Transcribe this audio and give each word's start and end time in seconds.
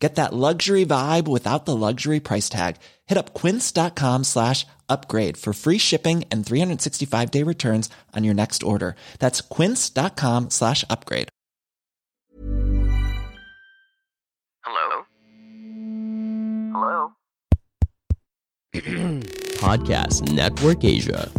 Get 0.00 0.14
that 0.14 0.32
luxury 0.32 0.86
vibe 0.86 1.28
without 1.28 1.66
the 1.66 1.76
luxury 1.76 2.20
price 2.20 2.48
tag. 2.48 2.76
Hit 3.06 3.18
up 3.18 3.34
quince.com 3.34 4.24
slash 4.24 4.66
upgrade 4.88 5.36
for 5.36 5.52
free 5.52 5.76
shipping 5.78 6.24
and 6.30 6.44
365 6.44 7.30
day 7.30 7.42
returns 7.42 7.90
on 8.16 8.24
your 8.24 8.34
next 8.34 8.62
order. 8.62 8.96
That's 9.18 9.42
quince.com 9.42 10.48
slash 10.50 10.84
upgrade. 10.88 11.28
Hello? 14.64 15.04
Hello? 16.72 17.12
Podcast 19.60 20.32
Network 20.32 20.84
Asia. 20.84 21.30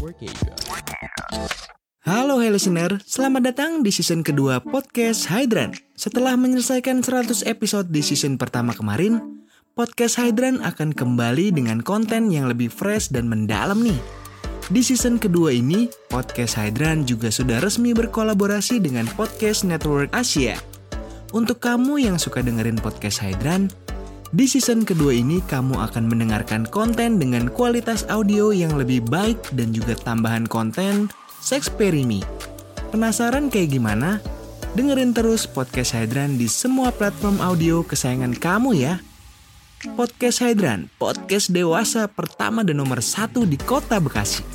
Halo 2.01 2.41
hey 2.41 2.49
listener, 2.49 2.97
selamat 3.05 3.53
datang 3.53 3.71
di 3.85 3.93
season 3.93 4.25
kedua 4.25 4.57
podcast 4.57 5.29
Hydran. 5.29 5.77
Setelah 5.93 6.33
menyelesaikan 6.33 7.05
100 7.05 7.45
episode 7.45 7.93
di 7.93 8.01
season 8.01 8.41
pertama 8.41 8.73
kemarin, 8.73 9.21
podcast 9.77 10.17
Hydran 10.17 10.65
akan 10.65 10.97
kembali 10.97 11.53
dengan 11.53 11.77
konten 11.85 12.33
yang 12.33 12.49
lebih 12.49 12.73
fresh 12.73 13.13
dan 13.13 13.29
mendalam 13.29 13.85
nih. 13.85 14.01
Di 14.73 14.81
season 14.81 15.21
kedua 15.21 15.53
ini, 15.53 15.93
podcast 16.09 16.57
Hydran 16.57 17.05
juga 17.05 17.29
sudah 17.29 17.61
resmi 17.61 17.93
berkolaborasi 17.93 18.81
dengan 18.81 19.05
Podcast 19.13 19.61
Network 19.61 20.09
Asia. 20.09 20.57
Untuk 21.37 21.61
kamu 21.61 22.01
yang 22.01 22.17
suka 22.17 22.41
dengerin 22.41 22.81
podcast 22.81 23.21
Hydran, 23.21 23.69
di 24.33 24.49
season 24.49 24.89
kedua 24.89 25.13
ini 25.13 25.37
kamu 25.45 25.77
akan 25.77 26.09
mendengarkan 26.09 26.65
konten 26.65 27.21
dengan 27.21 27.45
kualitas 27.53 28.09
audio 28.09 28.49
yang 28.49 28.73
lebih 28.73 29.05
baik 29.05 29.37
dan 29.53 29.69
juga 29.69 29.93
tambahan 30.01 30.49
konten 30.49 31.13
Sexperimi. 31.41 32.21
Penasaran 32.93 33.49
kayak 33.49 33.73
gimana? 33.73 34.21
Dengerin 34.77 35.11
terus 35.11 35.49
Podcast 35.49 35.97
Hydran 35.97 36.37
di 36.37 36.45
semua 36.45 36.93
platform 36.93 37.41
audio 37.41 37.81
kesayangan 37.81 38.37
kamu 38.37 38.77
ya. 38.77 39.01
Podcast 39.97 40.45
Hydran, 40.45 40.93
podcast 41.01 41.49
dewasa 41.49 42.05
pertama 42.05 42.61
dan 42.61 42.77
nomor 42.77 43.01
satu 43.01 43.49
di 43.49 43.57
kota 43.57 43.97
Bekasi. 43.97 44.45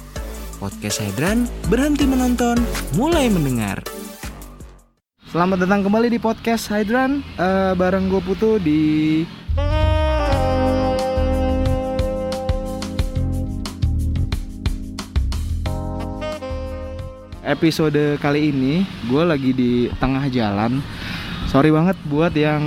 Podcast 0.63 1.03
Hydran, 1.03 1.51
berhenti 1.67 2.07
menonton, 2.07 2.55
mulai 2.95 3.27
mendengar. 3.35 3.83
Selamat 5.27 5.67
datang 5.67 5.83
kembali 5.83 6.07
di 6.07 6.23
Podcast 6.23 6.71
Hydran, 6.71 7.27
uh, 7.35 7.75
bareng 7.75 8.07
gue 8.07 8.23
Putu 8.23 8.63
di 8.63 8.81
episode 17.47 18.19
kali 18.19 18.51
ini 18.51 18.83
gue 19.07 19.23
lagi 19.23 19.55
di 19.55 19.73
tengah 20.03 20.27
jalan. 20.29 20.83
Sorry 21.47 21.71
banget 21.71 21.95
buat 22.11 22.35
yang 22.35 22.61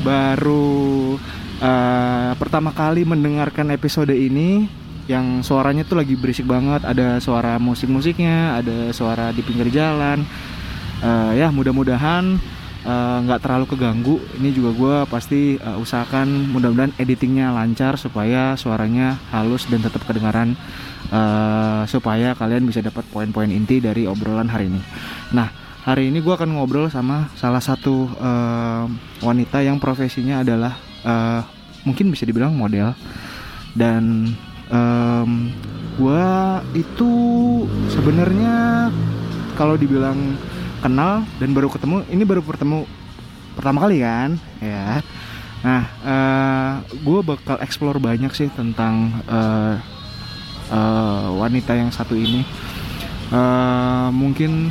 baru 0.00 1.20
uh, 1.60 2.32
pertama 2.40 2.72
kali 2.72 3.04
mendengarkan 3.04 3.68
episode 3.76 4.16
ini 4.16 4.66
yang 5.06 5.44
suaranya 5.44 5.84
tuh 5.84 6.00
lagi 6.00 6.16
berisik 6.16 6.48
banget. 6.48 6.82
Ada 6.82 7.20
suara 7.20 7.60
musik-musiknya 7.60 8.58
ada 8.58 8.90
suara 8.96 9.30
di 9.36 9.44
pinggir 9.44 9.68
jalan. 9.68 10.24
Uh, 11.04 11.36
ya 11.36 11.52
mudah-mudahan 11.52 12.40
nggak 12.86 13.40
uh, 13.40 13.42
terlalu 13.42 13.66
keganggu 13.66 14.16
ini 14.38 14.54
juga 14.54 14.70
gue 14.70 14.96
pasti 15.10 15.58
uh, 15.58 15.74
usahakan 15.82 16.54
mudah-mudahan 16.54 16.94
editingnya 17.02 17.50
lancar 17.50 17.98
supaya 17.98 18.54
suaranya 18.54 19.18
halus 19.34 19.66
dan 19.66 19.82
tetap 19.82 20.06
kedengaran 20.06 20.54
uh, 21.10 21.82
supaya 21.90 22.38
kalian 22.38 22.62
bisa 22.62 22.78
dapat 22.82 23.02
poin-poin 23.10 23.50
inti 23.50 23.82
dari 23.82 24.06
obrolan 24.06 24.46
hari 24.46 24.70
ini. 24.70 24.78
Nah, 25.34 25.50
hari 25.82 26.14
ini 26.14 26.22
gue 26.22 26.30
akan 26.30 26.54
ngobrol 26.54 26.86
sama 26.86 27.26
salah 27.34 27.62
satu 27.62 28.06
uh, 28.22 28.86
wanita 29.22 29.66
yang 29.66 29.82
profesinya 29.82 30.46
adalah 30.46 30.78
uh, 31.02 31.42
mungkin 31.82 32.14
bisa 32.14 32.22
dibilang 32.22 32.54
model 32.54 32.94
dan 33.74 34.30
um, 34.70 35.50
gue 35.98 36.26
itu 36.78 37.12
sebenarnya 37.90 38.90
kalau 39.56 39.74
dibilang 39.74 40.36
kenal 40.86 41.26
dan 41.42 41.50
baru 41.50 41.66
ketemu 41.66 42.06
ini 42.14 42.22
baru 42.22 42.46
bertemu 42.46 42.86
pertama 43.58 43.82
kali 43.82 44.06
kan? 44.06 44.38
Ya. 44.62 45.02
Nah 45.66 45.82
uh, 46.06 46.72
gue 46.94 47.20
bakal 47.26 47.58
explore 47.58 47.98
banyak 47.98 48.30
sih 48.30 48.46
tentang 48.54 49.10
uh, 49.26 49.82
uh, 50.70 51.28
wanita 51.42 51.74
yang 51.74 51.90
satu 51.90 52.14
ini. 52.14 52.46
Uh, 53.34 54.14
mungkin 54.14 54.70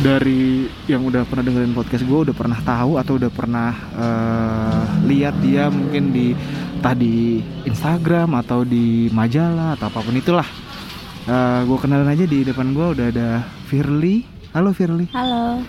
dari 0.00 0.72
yang 0.88 1.04
udah 1.04 1.28
pernah 1.28 1.44
dengerin 1.44 1.76
podcast 1.76 2.08
gue 2.08 2.18
udah 2.32 2.36
pernah 2.36 2.56
tahu 2.64 2.96
atau 2.96 3.20
udah 3.20 3.28
pernah 3.28 3.72
uh, 3.96 4.82
lihat 5.04 5.36
dia 5.44 5.68
mungkin 5.68 6.16
di 6.16 6.32
entah 6.80 6.96
di 6.96 7.44
Instagram 7.68 8.40
atau 8.40 8.64
di 8.64 9.12
majalah 9.12 9.76
atau 9.76 9.92
apa 9.92 10.00
pun 10.00 10.16
itulah. 10.16 10.48
Uh, 11.28 11.66
gue 11.68 11.78
kenalin 11.82 12.08
aja 12.08 12.24
di 12.24 12.40
depan 12.46 12.72
gue 12.72 12.86
udah 12.96 13.06
ada 13.12 13.28
Firly 13.66 14.35
Halo 14.56 14.72
Firly. 14.72 15.04
Halo. 15.12 15.60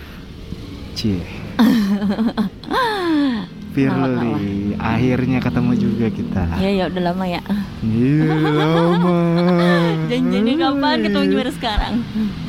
Cie. 0.96 1.20
Firly, 3.76 4.72
akhirnya 4.80 5.44
ketemu 5.44 5.76
juga 5.76 6.08
kita. 6.08 6.56
Ya 6.56 6.70
ya 6.72 6.84
udah 6.88 7.12
lama 7.12 7.28
ya. 7.28 7.44
Iya 7.84 8.32
lama. 8.48 9.20
Janjinya 10.08 10.54
kapan 10.56 11.04
ketemu 11.04 11.24
gimana 11.28 11.52
sekarang? 11.52 11.94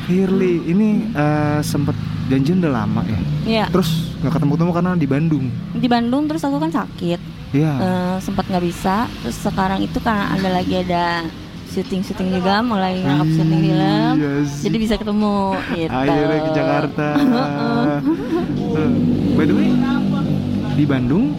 Firly, 0.08 0.64
ini 0.64 1.12
uh, 1.12 1.60
sempet 1.60 1.92
janjian 2.32 2.64
udah 2.64 2.72
lama 2.72 3.04
ya. 3.04 3.20
Iya. 3.44 3.64
Terus 3.68 4.16
nggak 4.24 4.40
ketemu-ketemu 4.40 4.70
karena 4.72 4.90
di 4.96 5.08
Bandung. 5.12 5.44
Di 5.76 5.88
Bandung 5.92 6.24
terus 6.24 6.40
aku 6.40 6.56
kan 6.56 6.72
sakit. 6.72 7.20
Iya. 7.52 7.72
Uh, 7.76 8.16
sempat 8.16 8.48
nggak 8.48 8.64
bisa. 8.64 9.12
Terus 9.28 9.36
sekarang 9.44 9.84
itu 9.84 10.00
karena 10.00 10.32
ada 10.32 10.56
lagi 10.56 10.88
ada 10.88 11.20
syuting-syuting 11.70 12.28
juga 12.32 12.60
mulai 12.60 12.98
nangkap 12.98 13.28
syuting 13.32 13.60
film 13.62 14.12
Yes. 14.16 14.48
jadi 14.60 14.76
bisa 14.76 14.94
ketemu 14.94 15.34
gitu 15.72 15.90
Akhirnya 15.90 16.38
ke 16.40 16.50
Jakarta. 16.52 17.06
Uh, 18.70 18.86
by 19.34 19.42
the 19.42 19.52
way, 19.52 19.66
di 20.72 20.84
Bandung 20.84 21.34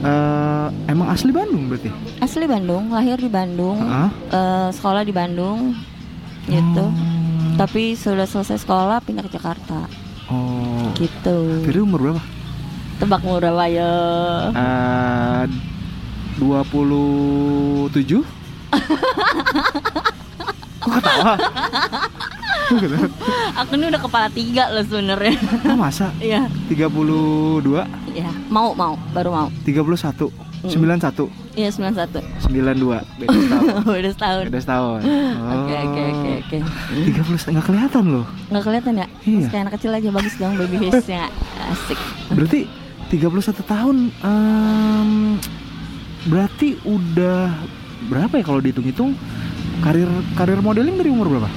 uh, 0.00 0.68
emang 0.86 1.08
asli 1.08 1.30
Bandung 1.30 1.66
berarti? 1.66 1.88
asli 2.18 2.44
Bandung 2.44 2.88
lahir 2.88 3.16
di 3.16 3.28
Bandung 3.28 3.80
Hah? 3.80 4.12
eh, 4.28 4.68
sekolah 4.70 5.00
di 5.00 5.10
Bandung 5.10 5.72
gitu 6.44 6.84
Oh. 6.84 6.92
tapi 7.56 7.92
sudah 7.94 8.24
selesai 8.24 8.60
sekolah 8.60 9.00
pindah 9.00 9.24
ke 9.24 9.32
Jakarta 9.32 9.88
Oh. 10.26 10.92
gitu 10.94 11.64
Firly 11.64 11.80
umur 11.80 12.00
berapa? 12.02 12.22
tebak 12.96 13.20
umur 13.22 13.40
berapa 13.40 13.64
ya 13.66 13.92
Uh, 14.52 15.44
27 16.36 18.20
Kok 20.80 20.90
ketawa? 20.96 21.34
Aku 23.58 23.74
ini 23.74 23.84
udah 23.90 24.00
kepala 24.00 24.28
tiga 24.30 24.70
loh 24.70 24.82
sebenarnya. 24.82 25.34
Oh 25.66 25.76
masa? 25.76 26.14
Iya. 26.18 26.46
32 26.70 27.60
Iya. 28.10 28.30
Mau 28.48 28.72
mau. 28.72 28.94
Baru 29.10 29.30
mau. 29.30 29.48
31 29.64 30.30
Mm. 30.60 30.68
91 31.00 31.32
Iya 31.56 31.72
91 31.72 32.20
92 32.20 33.00
Beda 33.16 33.32
setahun. 33.32 33.80
Udah 33.96 34.12
setahun. 34.12 34.44
Beda 34.44 34.60
setahun. 34.60 35.00
Oke 35.56 35.72
oke 35.80 36.00
oke 36.04 36.30
oke. 36.44 36.58
30 37.40 37.52
nggak 37.56 37.64
kelihatan 37.64 38.04
loh. 38.12 38.26
Nggak 38.52 38.64
kelihatan 38.68 38.92
ya? 39.00 39.06
Iya. 39.24 39.46
Kayak 39.48 39.62
anak 39.64 39.72
kecil 39.80 39.92
aja. 39.96 40.08
Bagus 40.12 40.34
dong 40.36 40.60
baby 40.60 40.76
face-nya 40.84 41.32
Asik. 41.64 41.96
Berarti 42.28 42.60
31 43.08 43.56
tahun 43.64 43.96
em, 44.20 45.10
Berarti 46.28 46.76
udah 46.84 47.56
Berapa 48.08 48.40
ya 48.40 48.44
kalau 48.44 48.60
dihitung-hitung? 48.62 49.12
Karir 49.80 50.08
karir 50.36 50.60
modeling 50.60 50.96
dari 50.96 51.10
umur 51.12 51.28
berapa? 51.28 51.50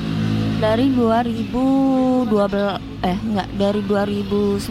Dari 0.60 0.88
2012 0.95 2.24
Eh 3.04 3.18
enggak 3.19 3.48
Dari 3.54 3.81
2009 3.84 4.63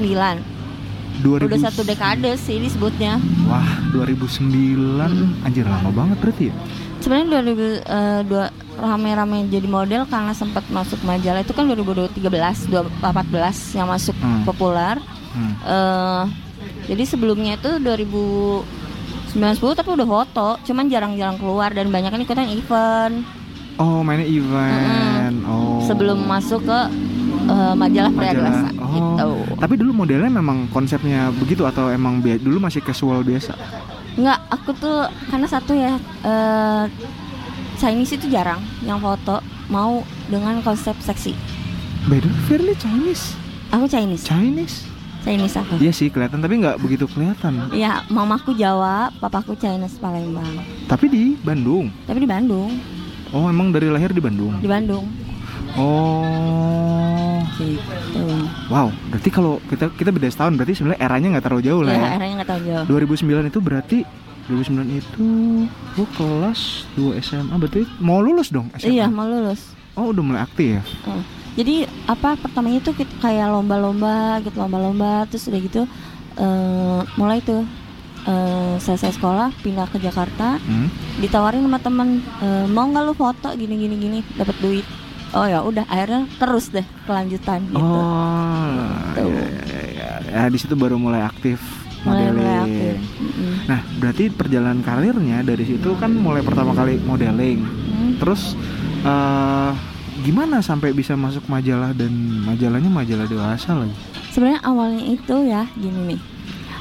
2000 1.21 1.45
Udah 1.45 1.61
satu 1.61 1.85
dekade 1.85 2.33
sih 2.41 2.57
disebutnya. 2.57 3.21
Wah 3.45 3.69
2009 3.93 5.45
Anjir 5.45 5.69
lama 5.69 5.93
banget 5.93 6.17
berarti 6.19 6.45
ya? 6.49 6.55
Sebenarnya 7.05 7.45
2000 7.45 7.61
eh, 7.85 8.21
dua 8.25 8.45
rame-rame 8.73 9.53
jadi 9.53 9.69
model 9.69 10.09
karena 10.09 10.33
sempat 10.33 10.65
masuk 10.73 10.97
majalah. 11.05 11.45
Itu 11.45 11.53
kan 11.53 11.69
2013 11.69 12.17
2014 12.73 13.77
yang 13.77 13.93
masuk 13.93 14.17
Hmm. 14.17 14.49
populer 14.49 14.97
Hmm. 15.33 15.53
eh 15.65 16.25
jadi 16.83 17.05
sebelumnya 17.07 17.57
itu 17.57 17.81
2009 19.33 19.79
tapi 19.79 19.89
udah 19.93 20.07
foto 20.07 20.49
cuman 20.63 20.85
jarang-jarang 20.87 21.37
keluar 21.37 21.73
dan 21.73 21.89
banyak 21.89 22.11
kan 22.11 22.21
ikutan 22.21 22.49
event 22.49 23.17
Oh 23.81 24.05
mainnya 24.05 24.29
event 24.29 25.41
Oh 25.49 25.81
sebelum 25.83 26.23
masuk 26.23 26.63
ke 26.63 26.79
eh, 27.49 27.75
majalah 27.75 28.13
pria 28.13 28.31
Majalah. 28.31 28.53
dewasa 28.53 28.69
Oh. 28.83 28.93
gitu. 28.93 29.31
Tapi 29.57 29.75
dulu 29.81 30.05
modelnya 30.05 30.29
memang 30.29 30.69
konsepnya 30.69 31.33
begitu 31.33 31.65
atau 31.65 31.89
emang 31.89 32.21
dulu 32.21 32.61
masih 32.61 32.85
casual 32.85 33.25
biasa? 33.25 33.57
Enggak, 34.21 34.45
aku 34.53 34.77
tuh 34.77 35.09
karena 35.33 35.49
satu 35.49 35.73
ya 35.73 35.97
eh 36.23 36.85
Chinese 37.81 38.21
itu 38.21 38.29
jarang 38.29 38.61
yang 38.85 39.01
foto 39.01 39.41
mau 39.73 40.05
dengan 40.29 40.61
konsep 40.61 40.93
seksi. 41.01 41.33
Beda 42.07 42.29
Firly 42.47 42.77
Chinese. 42.77 43.33
Aku 43.73 43.89
Chinese, 43.89 44.29
Chinese. 44.29 44.92
Chinese 45.23 45.55
aku. 45.55 45.79
Iya 45.79 45.91
sih 45.91 46.09
kelihatan 46.09 46.39
tapi 46.39 46.59
nggak 46.59 46.77
begitu 46.77 47.07
kelihatan. 47.07 47.71
Iya, 47.71 48.03
mamaku 48.09 48.53
Jawa, 48.53 49.09
papaku 49.17 49.55
Chinese 49.55 49.97
Palembang. 49.97 50.51
Tapi 50.85 51.07
di 51.07 51.25
Bandung. 51.39 51.89
Tapi 52.05 52.19
di 52.19 52.27
Bandung, 52.27 52.71
Oh 53.31 53.47
emang 53.47 53.71
dari 53.71 53.89
lahir 53.89 54.11
di 54.11 54.19
Bandung. 54.19 54.59
di 54.59 54.67
Bandung. 54.67 55.09
Oh. 55.73 57.39
Gitu. 57.55 58.25
Wow. 58.67 58.89
Berarti 59.09 59.29
kalau 59.29 59.57
kita 59.67 59.89
kita 59.91 60.11
beda 60.11 60.29
setahun 60.29 60.53
berarti 60.53 60.75
sebenarnya 60.75 61.01
eranya 61.01 61.29
nggak 61.33 61.45
terlalu 61.45 61.63
jauh 61.63 61.83
lah 61.83 61.93
Ya, 61.93 61.97
ya. 61.97 62.09
akhirnya 62.13 62.35
nggak 62.35 62.51
tahu 62.51 62.61
jauh. 62.63 62.85
2009 62.91 63.47
itu 63.47 63.59
berarti 63.59 63.99
2009 64.45 65.01
itu 65.01 65.27
gua 65.95 66.09
kelas 66.13 66.61
2 66.93 67.23
SMA 67.23 67.55
berarti 67.57 67.81
mau 67.99 68.19
lulus 68.19 68.49
dong 68.49 68.69
SMA. 68.75 68.93
Iya, 68.93 69.07
mau 69.07 69.25
lulus. 69.25 69.73
Oh 69.95 70.11
udah 70.11 70.23
mulai 70.23 70.41
aktif. 70.43 70.81
Eh, 71.07 71.23
Jadi 71.53 71.75
apa 72.05 72.35
pertamanya 72.35 72.81
tuh 72.81 72.95
kita 72.95 73.13
kayak 73.19 73.49
lomba-lomba 73.49 74.41
gitu, 74.41 74.57
lomba-lomba 74.57 75.27
terus 75.27 75.45
udah 75.47 75.61
gitu 75.61 75.83
eh 76.33 77.01
mulai 77.15 77.39
tuh 77.41 77.61
eh 78.23 78.75
selesai 78.79 79.13
sekolah 79.13 79.53
pindah 79.61 79.85
ke 79.87 79.99
Jakarta 79.99 80.57
Hmm. 80.59 80.89
ditawarin 81.19 81.61
sama 81.61 81.77
temen 81.77 82.09
eh, 82.39 82.65
mau 82.67 82.87
nggak 82.87 83.05
lu 83.05 83.13
foto 83.13 83.53
gini 83.53 83.77
gini 83.77 83.95
gini 83.97 84.19
dapat 84.33 84.57
duit 84.59 84.87
oh 85.33 85.45
ya 85.45 85.61
udah 85.61 85.85
akhirnya 85.85 86.25
terus 86.39 86.71
deh 86.71 86.87
kelanjutan 87.03 87.67
gitu 87.67 87.83
Oh, 87.83 88.89
Gitu. 89.13 89.29
ya, 89.29 89.45
ya, 89.69 89.83
ya, 89.93 90.11
ya. 90.25 90.49
di 90.49 90.57
situ 90.57 90.73
baru 90.73 90.97
mulai 90.97 91.21
aktif 91.21 91.61
mulai 92.03 92.31
mulai 92.31 92.33
modeling. 92.33 92.65
aktif. 92.65 92.97
Nah, 93.63 93.81
berarti 93.97 94.25
perjalanan 94.29 94.81
karirnya 94.81 95.39
dari 95.43 95.63
situ 95.63 95.95
kan 95.95 96.11
mulai 96.11 96.41
pertama 96.41 96.73
kali 96.73 96.99
modeling. 96.99 97.63
Hmm. 97.63 98.11
Terus 98.19 98.57
eh 99.03 99.71
gimana 100.23 100.59
sampai 100.61 100.91
bisa 100.91 101.13
masuk 101.15 101.45
majalah 101.47 101.91
dan 101.91 102.11
majalahnya 102.41 102.89
majalah 102.89 103.27
dewasa 103.27 103.75
lagi? 103.75 103.95
sebenarnya 104.31 104.63
awalnya 104.63 105.05
itu 105.05 105.37
ya 105.45 105.63
gini 105.75 106.03
nih 106.09 106.21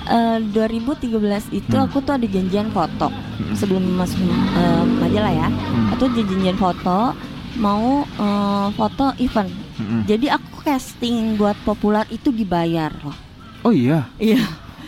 Eh 0.02 0.42
2013 0.50 1.14
itu 1.52 1.72
Hmm. 1.72 1.86
aku 1.86 2.02
tuh 2.02 2.18
ada 2.18 2.26
janjian 2.26 2.70
foto 2.70 3.06
Hmm. 3.08 3.54
sebelum 3.54 3.86
masuk 3.94 4.18
eh, 4.52 4.84
majalah 4.98 5.30
ya 5.30 5.48
Hmm. 5.48 5.94
tuh 5.94 6.10
janjian 6.12 6.58
foto 6.58 7.14
mau 7.56 8.02
eh, 8.02 8.68
foto 8.74 9.14
event 9.18 9.54
Mm-mm. 9.78 10.02
jadi 10.04 10.36
aku 10.36 10.62
casting 10.64 11.38
buat 11.38 11.54
populer 11.62 12.10
itu 12.10 12.30
dibayar 12.30 12.90
loh 12.98 13.14
Oh 13.62 13.70
iya. 13.70 14.10
iya 14.18 14.42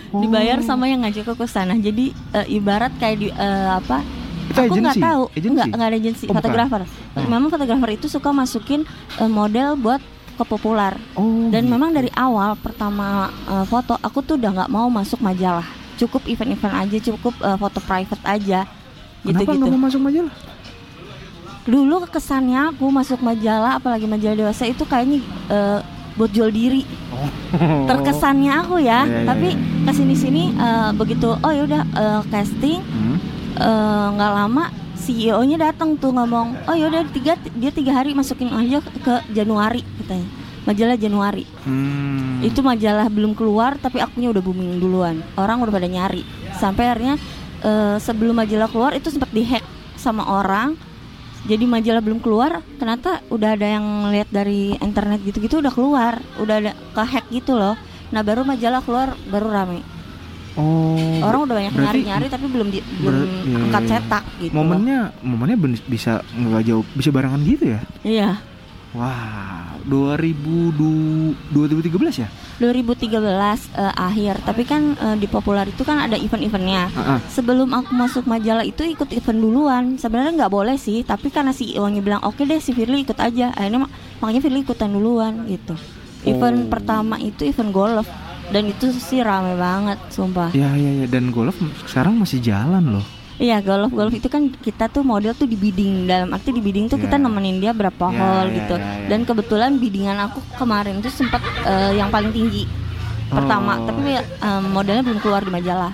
Oh. 0.10 0.18
dibayar 0.20 0.62
sama 0.62 0.86
yang 0.86 1.02
ngajak 1.02 1.26
aku 1.28 1.42
ke 1.42 1.48
sana 1.48 1.74
jadi 1.76 2.10
eh, 2.34 2.48
ibarat 2.52 2.94
kayak 2.98 3.18
di 3.20 3.30
eh, 3.30 3.70
apa 3.72 4.02
Itu 4.54 4.60
aku 4.62 4.76
nggak 4.78 4.98
tahu. 5.02 5.24
Nggak 5.34 5.68
nggak 5.74 5.90
ada 5.90 5.98
agensi. 5.98 6.24
Oh, 6.24 6.28
bukan. 6.30 6.38
fotografer. 6.40 6.82
Oh. 6.86 7.26
memang 7.26 7.50
fotografer 7.50 7.90
itu 7.92 8.06
suka 8.06 8.30
masukin 8.30 8.86
eh, 9.18 9.26
model 9.26 9.74
buat 9.76 10.02
ke 10.34 10.44
populer 10.46 10.98
Oh. 11.14 11.50
dan 11.54 11.66
gitu. 11.66 11.74
memang 11.74 11.94
dari 11.94 12.10
awal 12.14 12.54
pertama 12.58 13.30
eh, 13.50 13.66
foto 13.66 13.98
aku 13.98 14.22
tuh 14.22 14.38
udah 14.38 14.50
nggak 14.54 14.70
mau 14.70 14.88
masuk 14.88 15.18
majalah. 15.20 15.66
Cukup 15.94 16.26
event-event 16.26 16.74
aja 16.74 16.98
cukup 17.04 17.34
eh, 17.42 17.58
foto 17.58 17.80
private 17.82 18.24
aja. 18.24 18.70
Gitu 19.24 19.34
Kenapa 19.34 19.58
gitu. 19.58 19.66
mau 19.74 19.90
masuk 19.90 20.02
majalah? 20.02 20.34
dulu 21.64 22.04
kesannya 22.12 22.76
aku 22.76 22.92
masuk 22.92 23.24
majalah 23.24 23.80
apalagi 23.80 24.04
majalah 24.04 24.36
dewasa 24.36 24.68
itu 24.68 24.84
kayaknya 24.84 25.24
eh, 25.48 25.80
buat 26.14 26.30
jual 26.30 26.52
diri. 26.52 26.84
Terkesannya 27.88 28.52
aku 28.60 28.78
ya. 28.78 29.06
Iya, 29.06 29.10
iya, 29.10 29.26
tapi 29.26 29.50
ke 29.88 29.92
sini 29.96 30.14
sini 30.14 30.44
eh, 30.52 30.90
begitu 30.94 31.32
oh 31.32 31.52
yaudah 31.54 31.84
eh, 31.88 32.22
casting. 32.30 32.84
Hmm. 32.84 33.18
Eh, 33.58 34.08
nggak 34.14 34.32
lama 34.34 34.64
CEO-nya 35.04 35.60
datang 35.60 36.00
tuh 36.00 36.16
ngomong 36.16 36.64
oh 36.64 36.76
yaudah 36.80 37.04
tiga 37.12 37.36
dia 37.36 37.76
tiga 37.76 37.92
hari 37.92 38.16
masukin 38.16 38.48
aja 38.54 38.80
ke 38.80 39.16
Januari 39.36 39.84
katanya. 40.00 40.30
Majalah 40.64 40.96
Januari. 40.96 41.44
Hmm. 41.68 42.40
itu 42.40 42.64
majalah 42.64 43.12
belum 43.12 43.36
keluar 43.36 43.76
tapi 43.80 44.00
akunya 44.00 44.32
udah 44.32 44.40
booming 44.40 44.80
duluan. 44.80 45.20
Orang 45.36 45.60
udah 45.60 45.76
pada 45.76 45.92
nyari. 45.92 46.24
Sampai 46.56 46.88
akhirnya 46.88 47.20
eh, 47.64 48.00
sebelum 48.00 48.40
majalah 48.40 48.72
keluar 48.72 48.96
itu 48.96 49.12
sempat 49.12 49.28
dihack 49.36 49.64
sama 50.00 50.24
orang. 50.24 50.80
Jadi 51.44 51.68
majalah 51.68 52.00
belum 52.00 52.24
keluar 52.24 52.64
ternyata 52.80 53.20
udah 53.28 53.60
ada 53.60 53.68
yang 53.68 54.08
lihat 54.16 54.32
dari 54.32 54.80
internet 54.80 55.20
gitu-gitu 55.28 55.60
udah 55.60 55.74
keluar. 55.76 56.14
Udah 56.40 56.56
ada 56.64 56.72
kehack 56.96 57.28
gitu 57.28 57.60
loh. 57.60 57.76
Nah 58.16 58.24
baru 58.24 58.48
majalah 58.48 58.80
keluar 58.80 59.20
baru 59.28 59.52
rame 59.52 59.93
Oh. 60.54 61.18
orang 61.20 61.44
udah 61.44 61.56
banyak 61.56 61.74
nyari-nyari 61.74 62.26
tapi 62.28 62.46
belum 62.46 62.68
di, 62.68 62.78
belum 62.96 63.26
iya, 63.44 63.58
angkat 63.60 63.82
iya, 63.82 63.90
iya. 63.90 63.98
cetak 63.98 64.24
gitu 64.40 64.52
loh. 64.52 64.58
momennya 64.60 65.00
momennya 65.20 65.58
bisa 65.84 66.12
nggak 66.30 66.62
jauh 66.64 66.86
bisa 66.92 67.10
barengan 67.10 67.42
gitu 67.42 67.64
ya? 67.70 67.80
iya 68.04 68.32
Wah, 68.94 69.74
2000 69.84 70.38
du- 70.70 71.34
2013 71.50 71.90
ya? 72.16 72.30
2013 72.62 73.18
eh, 73.74 73.90
akhir 73.92 74.46
tapi 74.46 74.64
kan 74.64 74.94
eh, 74.94 75.18
di 75.18 75.26
populer 75.26 75.66
itu 75.66 75.82
kan 75.82 75.98
ada 76.00 76.14
event-eventnya 76.14 76.94
Ah, 76.94 77.18
ah. 77.18 77.20
sebelum 77.26 77.74
aku 77.74 77.90
masuk 77.92 78.24
majalah 78.24 78.62
itu 78.62 78.86
ikut 78.86 79.10
event 79.10 79.40
duluan 79.40 79.84
sebenarnya 79.98 80.38
nggak 80.38 80.54
boleh 80.54 80.78
sih 80.78 81.02
tapi 81.02 81.28
karena 81.28 81.50
CEO-nya 81.50 82.00
bilang 82.00 82.22
oke 82.22 82.40
deh 82.40 82.58
si 82.58 82.70
Firly 82.70 83.02
ikut 83.02 83.18
aja 83.18 83.50
akhirnya 83.52 83.82
mak- 83.82 83.94
makanya 84.20 84.42
Firly 84.42 84.62
ikutan 84.62 84.90
duluan 84.90 85.50
gitu 85.50 85.74
event 86.24 86.60
Oh. 86.60 86.70
pertama 86.70 87.18
itu 87.18 87.44
event 87.44 87.74
golf 87.74 88.06
dan 88.54 88.64
itu 88.64 88.86
sih 88.94 89.20
rame 89.20 89.56
banget 89.56 89.98
sumpah 90.08 90.48
Ya 90.54 90.72
ya 90.74 90.90
ya 90.96 91.06
dan 91.08 91.28
golf 91.30 91.54
sekarang 91.84 92.16
masih 92.16 92.40
jalan 92.40 92.94
loh. 92.94 93.04
iya 93.36 93.58
golf 93.60 93.90
golf 93.90 94.12
itu 94.12 94.28
kan 94.28 94.48
kita 94.54 94.88
tuh 94.88 95.02
model 95.02 95.32
tuh 95.34 95.44
di 95.44 95.56
bidding 95.56 96.06
dalam 96.06 96.30
arti 96.30 96.50
di 96.50 96.60
bidding 96.60 96.86
tuh 96.86 96.96
kita 96.96 97.12
Ya. 97.12 97.20
nemenin 97.20 97.58
dia 97.58 97.72
berapa 97.72 98.06
Ya, 98.06 98.14
hole 98.14 98.48
ya, 98.48 98.54
gitu 98.56 98.74
ya, 98.76 98.80
ya. 98.80 99.08
dan 99.10 99.20
kebetulan 99.24 99.70
biddingan 99.76 100.16
aku 100.22 100.38
kemarin 100.56 101.00
tuh 101.00 101.10
sempat 101.10 101.40
eh, 101.64 101.92
yang 101.94 102.08
paling 102.08 102.30
tinggi 102.30 102.64
pertama 103.26 103.76
Oh. 103.76 103.84
tapi 103.84 104.00
eh, 104.14 104.62
modelnya 104.64 105.02
belum 105.02 105.18
keluar 105.18 105.42
di 105.42 105.50
majalah 105.50 105.92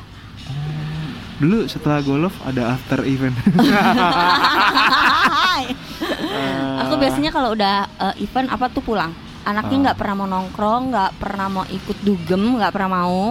Dulu 1.39 1.65
setelah 1.65 2.01
golf 2.01 2.35
ada 2.43 2.69
after 2.69 2.99
event. 3.07 3.31
aku 6.79 6.93
biasanya 6.95 7.29
kalau 7.29 7.51
udah 7.51 7.85
eh, 8.11 8.13
event 8.19 8.47
apa 8.49 8.65
tuh 8.67 8.81
pulang 8.81 9.11
anaknya 9.49 9.75
Oh. 9.75 9.83
nggak 9.83 9.97
pernah 9.97 10.15
mau 10.15 10.29
nongkrong 10.29 10.81
nggak 10.89 11.11
pernah 11.17 11.47
mau 11.49 11.65
ikut 11.65 11.97
dugem 11.99 12.55
nggak 12.55 12.69
pernah 12.69 12.91
mau 12.95 13.23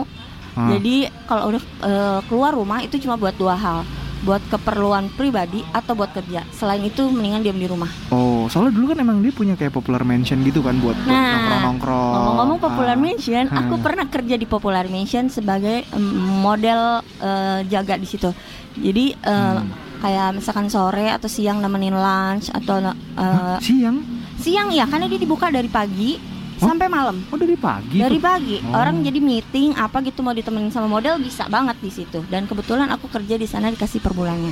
Ah. 0.53 0.69
jadi 0.69 0.97
kalau 1.25 1.43
udah 1.49 1.63
eh, 1.81 2.19
keluar 2.27 2.51
rumah 2.51 2.79
itu 2.81 2.99
cuma 2.99 3.15
buat 3.15 3.33
dua 3.33 3.55
hal 3.55 3.87
buat 4.19 4.43
keperluan 4.45 5.15
pribadi 5.15 5.63
atau 5.71 5.95
buat 5.95 6.11
kerja 6.11 6.43
selain 6.51 6.83
itu 6.83 7.07
mendingan 7.07 7.39
diam 7.39 7.55
di 7.55 7.65
rumah 7.65 7.87
Oh, 8.11 8.51
soalnya 8.51 8.75
dulu 8.75 8.91
kan 8.91 8.99
emang 8.99 9.23
dia 9.23 9.31
punya 9.31 9.55
kayak 9.55 9.71
popular 9.71 10.03
mention 10.03 10.43
gitu 10.43 10.59
kan 10.59 10.75
buat, 10.77 10.99
Nah, 10.99 11.15
nongkrong-nongkrong. 11.39 12.15
ngomong-ngomong 12.17 12.59
popular 12.59 12.93
Ah. 12.93 13.01
mention 13.01 13.47
aku 13.47 13.75
Ah. 13.77 13.81
pernah 13.81 14.07
kerja 14.07 14.35
di 14.35 14.43
popular 14.45 14.83
mention 14.85 15.31
sebagai 15.31 15.87
model 16.37 16.81
eh, 17.23 17.61
jaga 17.67 17.95
di 17.95 18.05
situ 18.05 18.35
jadi 18.75 19.15
eh, 19.15 19.55
Hmm. 19.55 19.71
kayak 19.99 20.29
misalkan 20.35 20.67
sore 20.67 21.07
atau 21.09 21.27
siang 21.27 21.59
nemenin 21.59 21.95
lunch 21.95 22.51
atau 22.51 22.83
Hah, 23.15 23.59
siang? 23.61 24.03
Siang 24.39 24.71
ya 24.71 24.87
karena 24.87 25.07
dia 25.07 25.19
dibuka 25.19 25.49
dari 25.49 25.69
pagi 25.69 26.39
Oh, 26.59 26.67
sampai 26.67 26.91
malam. 26.91 27.23
Oh 27.31 27.39
dari 27.39 27.55
pagi 27.55 28.03
dari 28.03 28.19
pagi. 28.19 28.59
Oh. 28.67 28.75
orang 28.75 29.07
jadi 29.07 29.23
meeting 29.23 29.79
apa 29.79 30.03
gitu 30.03 30.27
mau 30.27 30.35
ditemenin 30.35 30.75
sama 30.75 30.91
model 30.91 31.23
bisa 31.23 31.47
banget 31.47 31.79
di 31.79 31.87
situ. 31.87 32.19
Dan 32.27 32.51
kebetulan 32.51 32.91
aku 32.91 33.07
kerja 33.07 33.39
di 33.39 33.47
sana 33.47 33.71
dikasih 33.71 34.03
per 34.03 34.11
bulannya 34.11 34.51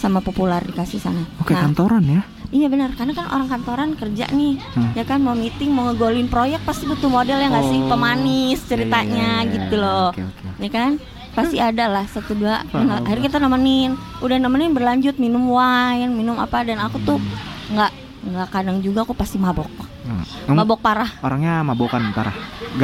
sama 0.00 0.24
populer 0.24 0.64
dikasih 0.64 0.96
sana. 0.96 1.20
Oke 1.38 1.52
nah 1.52 1.68
kantoran 1.68 2.00
ya? 2.02 2.24
iya 2.48 2.72
benar. 2.72 2.96
Karena 2.96 3.12
kan 3.12 3.28
orang 3.28 3.52
kantoran 3.52 3.92
kerja 3.94 4.32
nih 4.32 4.56
Hmm. 4.72 4.96
ya 4.96 5.04
kan? 5.04 5.20
Mau 5.20 5.36
meeting 5.36 5.68
mau 5.68 5.92
ngegolin 5.92 6.24
proyek 6.24 6.64
pasti 6.64 6.88
butuh 6.88 7.12
model 7.12 7.36
yang 7.36 7.52
nggak 7.52 7.68
sih? 7.68 7.80
Oh. 7.84 7.88
pemanis 7.92 8.56
Iya, 8.56 8.68
ceritanya 8.72 9.28
iya, 9.28 9.44
iya, 9.44 9.52
gitu 9.52 9.74
iya. 9.76 9.84
loh. 9.84 10.08
Oke, 10.08 10.24
oke. 10.24 10.48
ya 10.56 10.70
kan? 10.72 10.90
Pasti 11.36 11.56
ada 11.60 11.84
lah 11.84 12.04
satu 12.08 12.32
dua. 12.32 12.64
Nah, 12.72 13.04
akhirnya 13.04 13.28
kita 13.28 13.36
nemenin. 13.36 13.92
Udah 14.24 14.40
nemenin 14.40 14.72
berlanjut 14.72 15.20
minum 15.20 15.52
wine 15.52 16.08
minum 16.08 16.40
apa. 16.40 16.64
Dan 16.64 16.80
aku 16.80 16.96
tuh 17.04 17.20
nggak 17.68 17.92
nggak 18.22 18.48
kadang 18.50 18.78
juga 18.78 19.02
aku 19.02 19.12
pasti 19.12 19.36
mabok 19.36 19.70
Hmm. 20.02 20.26
Mabok 20.58 20.82
parah 20.82 21.06
orangnya 21.22 21.62
mabokan 21.62 22.10
parah. 22.10 22.34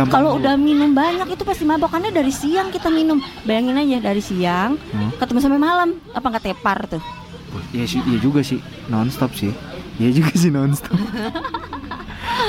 Kalau 0.07 0.39
udah 0.39 0.55
minum 0.55 0.95
banyak 0.95 1.27
itu 1.27 1.43
pasti 1.43 1.67
mabok 1.67 1.91
karena 1.91 2.15
dari 2.15 2.31
siang 2.31 2.71
kita 2.71 2.95
minum. 2.95 3.19
Bayangin 3.43 3.75
aja 3.75 3.99
dari 4.01 4.23
siang 4.23 4.79
Hmm. 4.79 5.11
ketemu 5.19 5.39
sampai 5.43 5.59
malam. 5.59 5.99
Apa 6.15 6.31
nggak 6.31 6.47
tepar 6.47 6.87
tuh? 6.87 7.03
Iya 7.75 7.91
sih, 7.91 8.01
iya 8.07 8.23
juga 8.23 8.39
sih. 8.41 8.63
Non-stop 8.87 9.35
sih. 9.35 9.51
Iya 9.99 10.15
juga 10.15 10.31
sih 10.33 10.47
non-stop. 10.49 10.95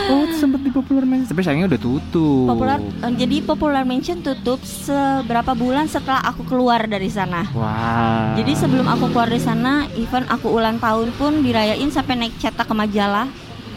oh, 0.10 0.22
itu 0.26 0.36
sempet 0.38 0.62
di 0.62 0.72
popular 0.72 1.06
mention, 1.06 1.30
tapi 1.30 1.42
sayangnya 1.42 1.76
udah 1.76 1.82
tutup. 1.82 2.46
Popular 2.50 2.78
eh, 2.80 3.14
jadi 3.18 3.36
popular 3.44 3.84
mention 3.84 4.22
tutup 4.22 4.62
seberapa 4.64 5.52
bulan 5.54 5.90
setelah 5.90 6.22
aku 6.24 6.46
keluar 6.46 6.86
dari 6.86 7.10
sana. 7.10 7.46
Wah. 7.54 8.34
Jadi 8.38 8.54
sebelum 8.56 8.86
aku 8.88 9.12
keluar 9.12 9.30
dari 9.30 9.42
sana, 9.42 9.86
event 9.98 10.28
aku 10.30 10.48
ulang 10.50 10.78
tahun 10.78 11.10
pun 11.18 11.42
dirayain 11.42 11.90
sampai 11.90 12.16
naik 12.16 12.36
cetak 12.38 12.66
ke 12.66 12.76
majalah. 12.76 13.28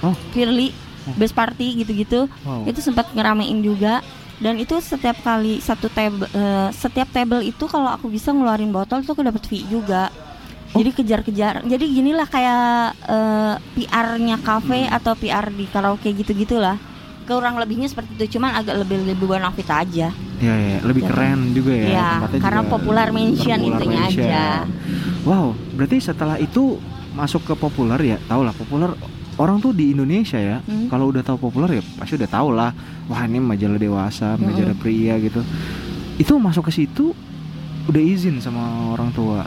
Oh. 0.02 0.14
Firly 0.34 0.74
best 1.18 1.34
party 1.34 1.82
gitu-gitu 1.82 2.30
Wow. 2.46 2.62
itu 2.66 2.78
sempat 2.78 3.10
ngeramein 3.10 3.58
juga 3.62 4.02
dan 4.42 4.58
itu 4.58 4.78
setiap 4.82 5.18
kali 5.22 5.58
satu 5.62 5.86
table 5.90 6.26
eh, 6.30 6.68
setiap 6.74 7.10
table 7.10 7.42
itu 7.42 7.64
kalau 7.66 7.90
aku 7.90 8.10
bisa 8.10 8.30
ngeluarin 8.34 8.70
botol 8.70 9.02
tuh 9.02 9.14
aku 9.14 9.22
dapat 9.22 9.42
fee 9.46 9.66
juga 9.66 10.10
jadi 10.72 10.90
kejar-kejar 10.90 11.54
jadi 11.62 11.84
ginilah 11.84 12.26
kayak 12.26 12.64
eh, 13.04 13.54
PR-nya 13.74 14.36
kafe 14.38 14.86
atau 14.86 15.12
PR 15.14 15.48
di 15.48 15.64
karaoke 15.66 16.10
gitu-gitulah 16.10 16.76
kurang 17.22 17.54
lebihnya 17.54 17.86
seperti 17.86 18.18
itu 18.18 18.36
cuman 18.36 18.56
agak 18.56 18.76
lebih 18.78 19.04
lebih 19.04 19.26
bonafit 19.26 19.68
aja 19.68 20.10
Iya, 20.42 20.54
iya, 20.58 20.78
lebih 20.82 21.06
Ya. 21.06 21.08
keren 21.08 21.40
juga 21.54 21.70
ya. 21.70 21.86
Iya, 21.86 22.08
tempatnya 22.18 22.40
karena 22.42 22.60
juga 22.60 22.72
popular 22.74 23.08
mention 23.14 23.46
popular 23.54 23.78
intinya 23.78 24.00
mention. 24.02 24.26
aja. 24.26 24.46
Wow, 25.22 25.46
berarti 25.70 25.96
setelah 26.02 26.34
itu 26.36 26.82
masuk 27.14 27.46
ke 27.46 27.54
populer 27.54 28.00
ya, 28.02 28.18
tau 28.26 28.42
lah 28.42 28.50
populer 28.50 28.90
orang 29.38 29.62
tuh 29.62 29.70
di 29.70 29.94
Indonesia 29.94 30.34
ya, 30.34 30.58
Hmm. 30.58 30.90
kalau 30.90 31.14
udah 31.14 31.22
tahu 31.22 31.38
populer 31.40 31.78
ya 31.78 31.82
pasti 31.94 32.18
udah 32.18 32.26
tahu 32.26 32.48
lah. 32.50 32.74
Wah 33.06 33.22
ini 33.22 33.38
majalah 33.38 33.78
dewasa, 33.78 34.34
majalah 34.34 34.74
pria 34.74 35.14
gitu. 35.16 35.46
Itu 36.18 36.34
masuk 36.36 36.66
ke 36.66 36.72
situ 36.74 37.14
udah 37.86 38.02
izin 38.02 38.42
sama 38.42 38.66
orang 38.90 39.14
tua. 39.14 39.46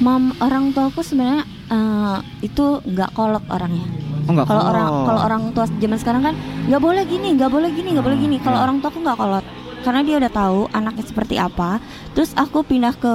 Mam 0.00 0.32
orang 0.40 0.72
tuaku 0.72 1.04
sebenarnya 1.04 1.44
eh, 1.68 2.18
itu 2.40 2.80
nggak 2.84 3.12
kolot 3.12 3.44
orangnya. 3.52 3.86
Oh 4.28 4.34
Kalau 4.46 4.62
orang 4.62 4.88
kalau 5.04 5.20
orang 5.26 5.42
tua 5.52 5.66
zaman 5.66 5.98
sekarang 5.98 6.22
kan 6.22 6.34
nggak 6.68 6.82
boleh 6.82 7.02
gini, 7.04 7.36
nggak 7.36 7.50
boleh 7.50 7.68
gini, 7.72 7.88
nggak 7.96 8.06
boleh 8.06 8.18
gini. 8.18 8.36
Kalau 8.40 8.58
ya. 8.58 8.62
orang 8.64 8.76
tua 8.80 8.88
aku 8.88 9.00
nggak 9.04 9.18
kolot 9.18 9.44
karena 9.80 10.00
dia 10.04 10.16
udah 10.20 10.32
tahu 10.32 10.60
anaknya 10.72 11.04
seperti 11.04 11.34
apa. 11.40 11.80
Terus 12.12 12.32
aku 12.36 12.64
pindah 12.64 12.94
ke 12.96 13.14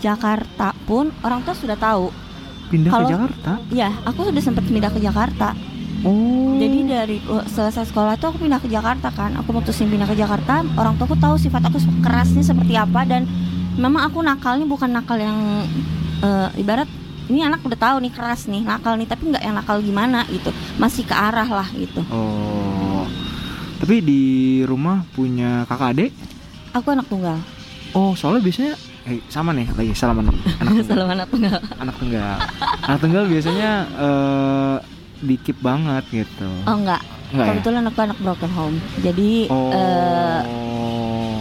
Jakarta 0.00 0.72
pun 0.88 1.12
orang 1.24 1.44
tua 1.44 1.56
sudah 1.56 1.76
tahu. 1.76 2.12
pindah 2.70 2.90
kalau- 2.92 3.08
ke 3.10 3.12
Jakarta. 3.18 3.52
Ya, 3.74 3.90
aku 4.06 4.30
sudah 4.30 4.42
sempat 4.42 4.62
pindah 4.62 4.90
ke 4.94 5.02
Jakarta. 5.02 5.58
Oh. 6.00 6.56
Jadi 6.56 6.78
dari 6.88 7.18
uh, 7.28 7.44
selesai 7.44 7.92
sekolah 7.92 8.16
itu 8.16 8.24
aku 8.24 8.40
pindah 8.40 8.62
ke 8.62 8.70
Jakarta 8.70 9.12
kan. 9.12 9.36
Aku 9.42 9.52
mutusin 9.52 9.90
pindah 9.90 10.08
ke 10.08 10.16
Jakarta. 10.16 10.64
Orang 10.78 10.96
tuaku 10.96 11.18
tahu 11.18 11.36
sifat 11.36 11.66
aku 11.68 11.76
kerasnya 12.00 12.40
seperti 12.40 12.78
apa 12.78 13.04
dan 13.04 13.28
memang 13.76 14.08
aku 14.08 14.24
nakalnya 14.24 14.64
bukan 14.64 14.96
nakal 14.96 15.20
yang 15.20 15.66
eh, 16.20 16.48
ibarat 16.56 16.88
ini 17.26 17.40
anak 17.40 17.62
udah 17.62 17.78
tahu 17.78 17.96
nih 18.02 18.10
keras 18.10 18.44
nih 18.44 18.60
nakal 18.60 18.98
nih 18.98 19.06
tapi 19.06 19.30
nggak 19.30 19.40
yang 19.40 19.54
nakal 19.54 19.78
gimana 19.78 20.26
gitu. 20.26 20.50
Masih 20.76 21.02
ke 21.02 21.14
arah 21.14 21.46
lah 21.46 21.68
gitu. 21.70 22.02
Oh. 22.10 23.06
Tapi 23.78 24.02
di 24.02 24.22
rumah 24.62 25.06
punya 25.10 25.64
kakak 25.64 25.90
adik? 25.94 26.12
Aku 26.72 26.90
anak 26.90 27.06
tunggal. 27.06 27.38
Oh, 27.90 28.14
soalnya 28.14 28.42
biasanya 28.42 28.74
eh 29.08 29.16
sama 29.26 29.50
nih 29.50 29.64
lagi 29.72 29.96
salaman 29.96 30.28
anak 30.28 30.84
tunggal. 30.86 31.06
Anak 31.08 31.28
tunggal. 31.30 31.58
anak 31.80 31.96
tunggal. 31.96 32.34
anak 32.82 32.98
tunggal 33.00 33.24
biasanya 33.26 33.70
eh 33.88 34.76
dikip 35.20 35.56
banget 35.60 36.04
gitu. 36.10 36.50
Oh 36.66 36.76
enggak. 36.76 37.00
Enggak 37.30 37.46
ya? 37.46 37.50
Kebetulan 37.54 37.82
aku 37.86 37.98
anak 38.02 38.18
broken 38.18 38.52
home. 38.52 38.76
Jadi 39.00 39.46
Oh. 39.48 39.70
eh, 39.70 40.40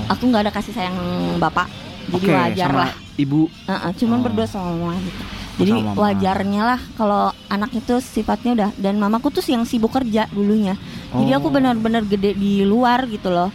aku 0.07 0.23
nggak 0.27 0.43
ada 0.45 0.53
kasih 0.53 0.73
sayang 0.73 0.95
bapak. 1.37 1.65
Jadi 2.09 2.25
Oke, 2.25 2.33
wajar 2.33 2.67
sama 2.67 2.79
lah. 2.85 2.91
Ibu. 3.19 3.51
Heeh, 3.67 3.91
cuman 3.97 4.17
Oh. 4.17 4.23
berdua 4.23 4.45
sama 4.45 4.71
mama 4.71 4.95
gitu. 4.97 5.23
Jadi 5.59 5.71
Sama 5.75 5.83
mama. 5.85 5.99
wajarnya 6.01 6.61
lah 6.65 6.79
kalau 6.95 7.21
anak 7.47 7.71
itu 7.73 7.99
sifatnya 7.99 8.51
udah 8.55 8.69
dan 8.73 8.95
mamaku 8.95 9.27
tuh 9.29 9.43
yang 9.43 9.63
sibuk 9.63 9.91
kerja 9.91 10.25
dulunya. 10.29 10.79
Jadi 11.11 11.31
aku 11.31 11.47
Oh. 11.47 11.53
benar-benar 11.53 12.03
gede 12.03 12.31
di 12.33 12.63
luar 12.63 13.03
gitu 13.05 13.27
loh. 13.27 13.51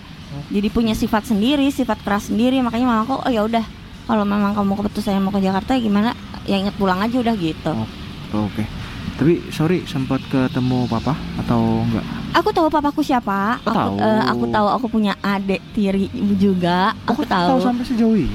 Jadi 0.47 0.69
punya 0.69 0.93
sifat 0.93 1.25
sendiri, 1.27 1.71
sifat 1.71 2.03
keras 2.03 2.29
sendiri. 2.29 2.61
Makanya 2.61 2.85
mamaku 2.87 3.17
oh 3.17 3.31
ya 3.31 3.41
udah 3.41 3.65
kalau 4.05 4.23
memang 4.23 4.53
kamu 4.53 4.77
keputusan 4.77 5.17
mau 5.17 5.31
ke 5.31 5.41
Jakarta 5.41 5.73
ya 5.73 5.81
gimana 5.81 6.11
ya 6.45 6.59
inget 6.59 6.75
pulang 6.75 7.01
aja 7.01 7.17
udah 7.17 7.35
gitu. 7.35 7.73
Oh, 7.73 7.89
Oke. 8.45 8.67
Tapi 9.15 9.47
sorry 9.49 9.87
sempat 9.87 10.19
ketemu 10.27 10.85
papa 10.85 11.15
atau 11.39 11.87
enggak? 11.87 12.03
Aku 12.35 12.51
tahu 12.51 12.67
papaku 12.67 13.01
siapa. 13.01 13.63
Oh, 13.63 13.71
aku 13.71 13.79
tahu. 13.79 13.97
eh, 14.03 14.23
aku 14.27 14.45
tahu 14.51 14.67
aku 14.69 14.87
punya 14.91 15.15
adik 15.23 15.63
tiri 15.71 16.11
juga. 16.35 16.93
Aku 17.07 17.23
Oh, 17.23 17.25
tahu. 17.25 17.63
sampai 17.63 17.87
sejauh 17.87 18.19
itu. 18.19 18.35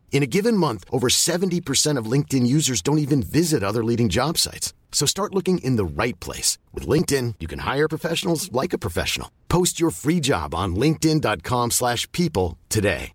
In 0.11 0.21
a 0.21 0.27
given 0.27 0.57
month, 0.57 0.83
over 0.91 1.07
70% 1.07 1.97
of 1.97 2.05
LinkedIn 2.05 2.45
users 2.45 2.83
don't 2.83 2.99
even 2.99 3.23
visit 3.23 3.63
other 3.63 3.83
leading 3.83 4.09
job 4.09 4.37
sites. 4.37 4.73
So 4.91 5.07
start 5.07 5.33
looking 5.33 5.57
in 5.63 5.77
the 5.77 5.85
right 5.85 6.19
place. 6.19 6.59
With 6.75 6.85
LinkedIn, 6.85 7.35
you 7.39 7.47
can 7.47 7.65
hire 7.65 7.87
professionals 7.87 8.51
like 8.51 8.73
a 8.73 8.77
professional. 8.77 9.31
Post 9.49 9.79
your 9.79 9.89
free 9.89 10.19
job 10.19 10.53
on 10.53 10.75
linkedin.com/people 10.75 11.71
slash 11.71 12.05
people 12.11 12.59
today. 12.69 13.13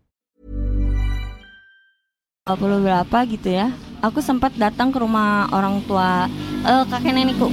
20 2.46 2.78
berapa 2.86 3.18
gitu 3.26 3.58
ya. 3.58 3.74
Aku 4.06 4.22
sempat 4.22 4.54
datang 4.54 4.94
ke 4.94 5.02
rumah 5.02 5.50
orang 5.50 5.82
tua 5.82 6.30
eh, 6.62 6.84
kakek 6.86 7.12
nenekku. 7.12 7.50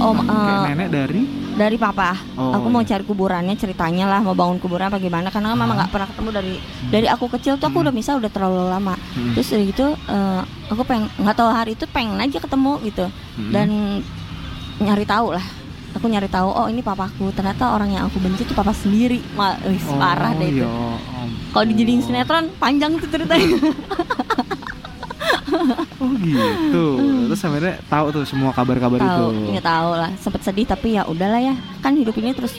Om 0.00 0.16
Kayak 0.22 0.60
nenek 0.66 0.88
dari 0.88 1.22
dari 1.50 1.76
papa. 1.76 2.16
Oh, 2.34 2.56
aku 2.56 2.66
mau 2.66 2.80
iya. 2.80 2.88
cari 2.90 3.04
kuburannya 3.04 3.52
ceritanya 3.52 4.08
lah 4.08 4.20
mau 4.20 4.32
bangun 4.32 4.56
kuburan 4.56 4.88
apa 4.88 4.96
gimana 4.96 5.28
karena 5.28 5.52
memang 5.52 5.76
nggak 5.76 5.90
pernah 5.90 6.08
ketemu 6.08 6.30
dari 6.32 6.54
dari 6.88 7.06
aku 7.06 7.28
kecil 7.28 7.54
tuh 7.54 7.68
aku 7.68 7.84
udah 7.84 7.92
misal 7.92 8.16
udah 8.16 8.28
terlalu 8.28 8.64
lama. 8.66 8.96
Hmm. 9.12 9.36
Terus 9.36 9.46
dari 9.46 9.64
gitu 9.68 9.86
eh, 9.92 10.40
aku 10.66 10.82
pengen 10.82 11.12
nggak 11.14 11.36
tahu 11.36 11.50
hari 11.50 11.72
itu 11.72 11.84
pengen 11.86 12.16
aja 12.16 12.38
ketemu 12.38 12.72
gitu 12.82 13.06
Hmm. 13.30 13.52
dan 13.52 13.68
nyari 14.78 15.04
tahu 15.04 15.32
lah. 15.32 15.44
Aku 15.90 16.06
nyari 16.06 16.26
tahu 16.26 16.46
oh 16.46 16.66
ini 16.66 16.80
papaku 16.80 17.28
ternyata 17.30 17.74
orang 17.74 17.90
yang 17.90 18.06
aku 18.06 18.16
benci 18.18 18.46
itu 18.46 18.54
papa 18.54 18.70
sendiri. 18.70 19.20
Wis, 19.66 19.84
Oh, 19.84 19.98
parah 19.98 20.32
deh 20.32 20.48
itu. 20.48 20.62
ya. 20.62 20.70
Kalau 21.50 21.66
dijadiin 21.66 21.98
sinetron 22.00 22.46
panjang 22.56 22.94
tuh 22.96 23.10
ceritanya. 23.10 23.58
Oh 26.20 26.28
gitu. 26.28 26.84
Terus 27.26 27.40
akhirnya 27.42 27.74
tahu 27.88 28.06
tuh 28.12 28.24
semua 28.28 28.52
kabar-kabar 28.52 29.00
itu. 29.00 29.08
tahu 29.08 29.28
ya 29.50 29.62
tahu 29.64 29.90
lah 29.96 30.10
sempet 30.20 30.40
sedih 30.44 30.68
tapi 30.68 31.00
ya 31.00 31.08
udahlah 31.08 31.40
ya 31.40 31.54
kan 31.80 31.96
hidup 31.96 32.12
ini 32.16 32.36
terus 32.36 32.52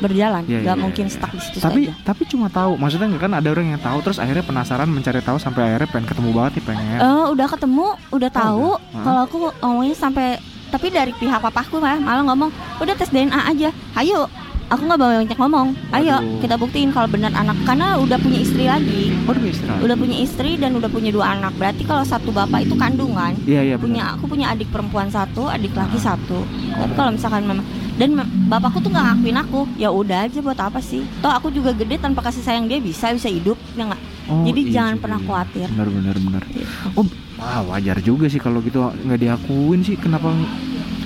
berjalan 0.00 0.48
Iya, 0.48 0.64
nggak 0.64 0.76
iya, 0.76 0.82
mungkin 0.82 1.06
iya. 1.06 1.12
stuck 1.12 1.28
di 1.28 1.40
situ 1.44 1.60
Tapi 1.60 1.80
saja 1.84 1.92
tapi 2.02 2.22
cuma 2.24 2.48
tahu. 2.48 2.80
Maksudnya 2.80 3.12
kan 3.20 3.36
ada 3.36 3.48
orang 3.52 3.76
yang 3.76 3.80
tahu 3.80 4.00
terus 4.00 4.16
akhirnya 4.16 4.40
penasaran 4.40 4.88
mencari 4.88 5.20
tahu 5.20 5.36
sampai 5.36 5.60
akhirnya 5.68 5.88
pengen 5.92 6.08
ketemu 6.08 6.30
banget 6.32 6.52
nih 6.56 6.64
pengen. 6.64 6.98
Eh, 6.98 7.24
udah 7.36 7.46
ketemu 7.46 7.86
udah 8.08 8.30
tahu 8.32 8.68
udah. 8.80 8.96
Hah? 8.96 9.04
kalau 9.04 9.20
aku 9.28 9.36
ngomongnya 9.60 9.92
sampai 9.92 10.40
tapi 10.70 10.86
dari 10.88 11.12
pihak 11.12 11.42
papaku 11.42 11.82
mah 11.82 12.00
malah 12.00 12.24
ngomong 12.24 12.48
udah 12.78 12.94
tes 12.96 13.10
DNA 13.10 13.40
aja 13.44 13.68
ayo 13.98 14.24
aku 14.70 14.82
nggak 14.86 15.00
bawa 15.02 15.12
banyak 15.20 15.38
ngomong. 15.38 15.68
Ayo 15.90 16.16
Waduh. 16.22 16.40
kita 16.40 16.54
buktiin 16.54 16.90
kalau 16.94 17.08
benar 17.10 17.34
anak 17.34 17.58
karena 17.66 17.98
udah 17.98 18.18
punya 18.22 18.38
istri 18.38 18.64
lagi. 18.70 19.10
Oh, 19.26 19.34
udah 19.34 19.50
istirahat. 19.50 19.82
udah 19.82 19.96
punya 19.98 20.16
istri 20.22 20.50
dan 20.56 20.70
udah 20.78 20.86
punya 20.88 21.10
dua 21.10 21.34
anak. 21.34 21.52
Berarti 21.58 21.82
kalau 21.82 22.06
satu 22.06 22.30
bapak 22.30 22.64
itu 22.64 22.74
kandungan 22.78 23.34
Iya 23.44 23.74
iya 23.74 23.76
punya 23.76 24.14
aku 24.14 24.30
punya 24.30 24.54
adik 24.54 24.70
perempuan 24.70 25.10
satu 25.10 25.50
adik 25.50 25.74
laki 25.74 25.98
satu. 25.98 26.46
Tapi 26.70 26.92
kalau 26.94 27.10
misalkan 27.10 27.42
memang 27.44 27.66
dan 27.98 28.16
bapakku 28.48 28.78
tuh 28.80 28.94
nggak 28.94 29.04
ngakuin 29.10 29.38
aku. 29.42 29.60
Ya 29.74 29.90
udah 29.90 30.30
aja 30.30 30.38
buat 30.38 30.56
apa 30.56 30.78
sih? 30.78 31.02
Toh 31.18 31.34
aku 31.34 31.50
juga 31.50 31.74
gede 31.74 31.98
tanpa 31.98 32.22
kasih 32.22 32.40
sayang 32.46 32.70
dia 32.70 32.78
bisa 32.78 33.10
bisa 33.10 33.26
hidup 33.26 33.58
ya 33.74 33.90
nggak? 33.90 34.02
Oh, 34.30 34.46
jadi 34.46 34.60
iya 34.62 34.72
jangan 34.72 34.94
juga, 34.94 35.02
pernah 35.02 35.18
iya. 35.18 35.26
khawatir. 35.26 35.66
Benar 35.74 35.88
benar 35.90 36.16
benar. 36.22 36.42
Gitu. 36.46 36.70
Oh, 36.94 37.06
wah 37.42 37.60
wajar 37.74 37.98
juga 37.98 38.30
sih 38.30 38.38
kalau 38.38 38.62
gitu 38.62 38.78
nggak 38.86 39.18
diakuin 39.18 39.80
sih. 39.82 39.98
Kenapa 39.98 40.30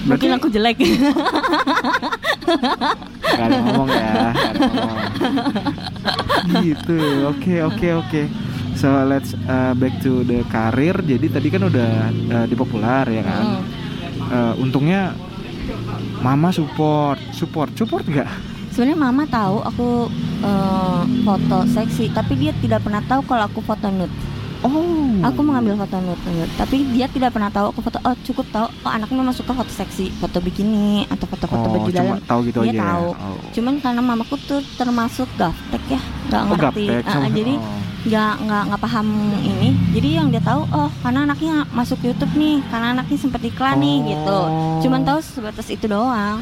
mungkin 0.04 0.30
aku 0.32 0.46
jelek 0.49 0.76
Gak 3.25 3.40
ada 3.40 3.58
ngomong 3.58 3.88
ya 3.88 4.12
ada 4.30 4.66
ngomong. 4.68 4.99
Gitu 6.61 6.99
Oke 7.26 7.54
oke 7.61 7.88
oke 7.96 8.23
So 8.75 8.90
let's 9.04 9.32
uh, 9.44 9.73
back 9.73 9.96
to 10.00 10.23
the 10.23 10.44
karir 10.46 10.99
Jadi 10.99 11.26
tadi 11.28 11.49
kan 11.49 11.64
udah 11.64 11.90
uh, 12.30 12.44
di 12.44 12.54
populer 12.54 13.06
ya 13.11 13.23
kan 13.23 13.42
Hmm. 13.44 13.62
Uh, 14.25 14.54
Untungnya 14.58 15.12
Mama 16.20 16.49
support 16.49 17.18
Support 17.32 17.75
Support 17.75 18.04
nggak? 18.06 18.30
sebenarnya 18.68 18.99
mama 18.99 19.23
tahu 19.25 19.62
aku 19.62 20.11
eh, 20.42 21.02
foto 21.23 21.62
seksi 21.64 22.11
tapi 22.11 22.34
dia 22.34 22.50
tidak 22.58 22.82
pernah 22.82 22.99
tahu 23.00 23.23
kalau 23.23 23.46
aku 23.46 23.62
foto 23.62 23.87
nude 23.87 24.11
Oh. 24.61 25.03
Aku 25.23 25.40
mengambil 25.40 25.75
foto 25.76 25.97
nude, 25.97 26.26
tapi 26.54 26.83
dia 26.90 27.06
tidak 27.06 27.30
pernah 27.30 27.49
tahu 27.49 27.71
aku 27.71 27.80
foto. 27.80 27.99
Oh 28.00 28.14
cukup 28.21 28.47
tahu. 28.49 28.66
Oh 28.83 28.90
anaknya 28.90 29.16
memang 29.16 29.33
suka 29.33 29.52
foto 29.52 29.68
seksi, 29.68 30.11
foto 30.12 30.38
bikini 30.38 31.06
atau 31.06 31.25
foto-foto 31.25 31.62
Oh, 31.62 31.73
baju 31.73 31.88
cuma 31.88 31.99
dalam. 32.11 32.18
tahu 32.25 32.40
gitu 32.44 32.59
dia 32.61 32.64
aja. 32.64 32.75
ya? 32.75 32.83
tahu. 32.83 33.06
Oh. 33.12 33.37
Cuman 33.50 33.75
karena 33.78 34.00
mamaku 34.00 34.35
tuh 34.40 34.61
termasuk 34.75 35.28
gaptek 35.35 35.85
ya, 35.88 36.00
nggak 36.25 36.40
Oh, 36.40 36.49
ngerti. 36.50 36.85
gaptek 36.88 37.04
sama- 37.06 37.30
jadi 37.30 37.54
oh. 37.54 37.78
nggak 38.04 38.35
nggak 38.42 38.62
nggak 38.66 38.80
paham 38.83 39.06
ini. 39.38 39.68
Jadi 39.92 40.09
yang 40.11 40.28
dia 40.28 40.40
tahu, 40.40 40.61
oh 40.68 40.90
karena 40.99 41.21
anaknya 41.25 41.54
masuk 41.71 41.99
YouTube 42.00 42.33
nih, 42.35 42.59
karena 42.66 42.87
anaknya 42.92 43.16
sempat 43.16 43.40
iklan 43.40 43.76
nih 43.76 43.97
gitu. 44.09 44.38
Oh. 44.40 44.80
Cuman 44.80 45.02
tahu 45.02 45.18
sebatas 45.21 45.68
itu 45.68 45.85
doang. 45.85 46.40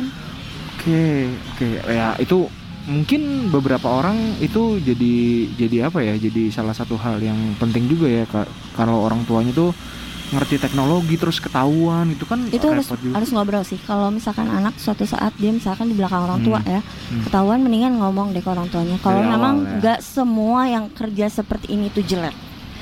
Oke, 0.74 1.30
oke. 1.52 1.66
Ya, 1.86 2.16
itu 2.16 2.50
mungkin 2.84 3.22
beberapa 3.48 3.86
orang 3.86 4.14
itu 4.38 4.78
jadi 4.78 5.14
jadi 5.56 5.76
apa 5.86 6.00
ya? 6.00 6.14
Jadi 6.14 6.48
salah 6.48 6.72
satu 6.72 6.94
hal 6.96 7.18
yang 7.18 7.36
penting 7.56 7.86
juga 7.86 8.06
ya 8.06 8.24
Kak. 8.24 8.46
Kalau 8.72 9.02
orang 9.02 9.22
tuanya 9.22 9.50
tuh 9.50 9.70
ngerti 10.30 10.56
teknologi 10.56 11.20
terus 11.20 11.36
ketahuan 11.36 12.08
itu 12.08 12.24
kan 12.24 12.40
itu 12.48 12.64
harus 12.64 12.88
juga. 12.88 13.20
harus 13.20 13.28
ngobrol 13.30 13.60
sih 13.62 13.76
kalau 13.78 14.08
misalkan 14.08 14.48
anak 14.48 14.72
suatu 14.76 15.04
saat 15.04 15.36
dia 15.36 15.52
misalkan 15.52 15.86
di 15.86 15.94
belakang 15.94 16.24
orang 16.24 16.40
tua 16.40 16.56
Hmm. 16.58 16.72
ya 16.72 16.80
Hmm. 16.80 17.22
ketahuan 17.22 17.60
mendingan 17.60 18.00
ngomong 18.00 18.32
deh 18.32 18.40
ke 18.40 18.48
orang 18.48 18.64
tuanya 18.66 18.96
kalau 18.96 19.20
memang 19.20 19.60
ya. 19.60 19.68
nggak 19.76 20.00
semua 20.00 20.64
yang 20.66 20.88
kerja 20.88 21.28
seperti 21.28 21.76
ini 21.76 21.92
tuh 21.92 22.00
jelek 22.02 22.32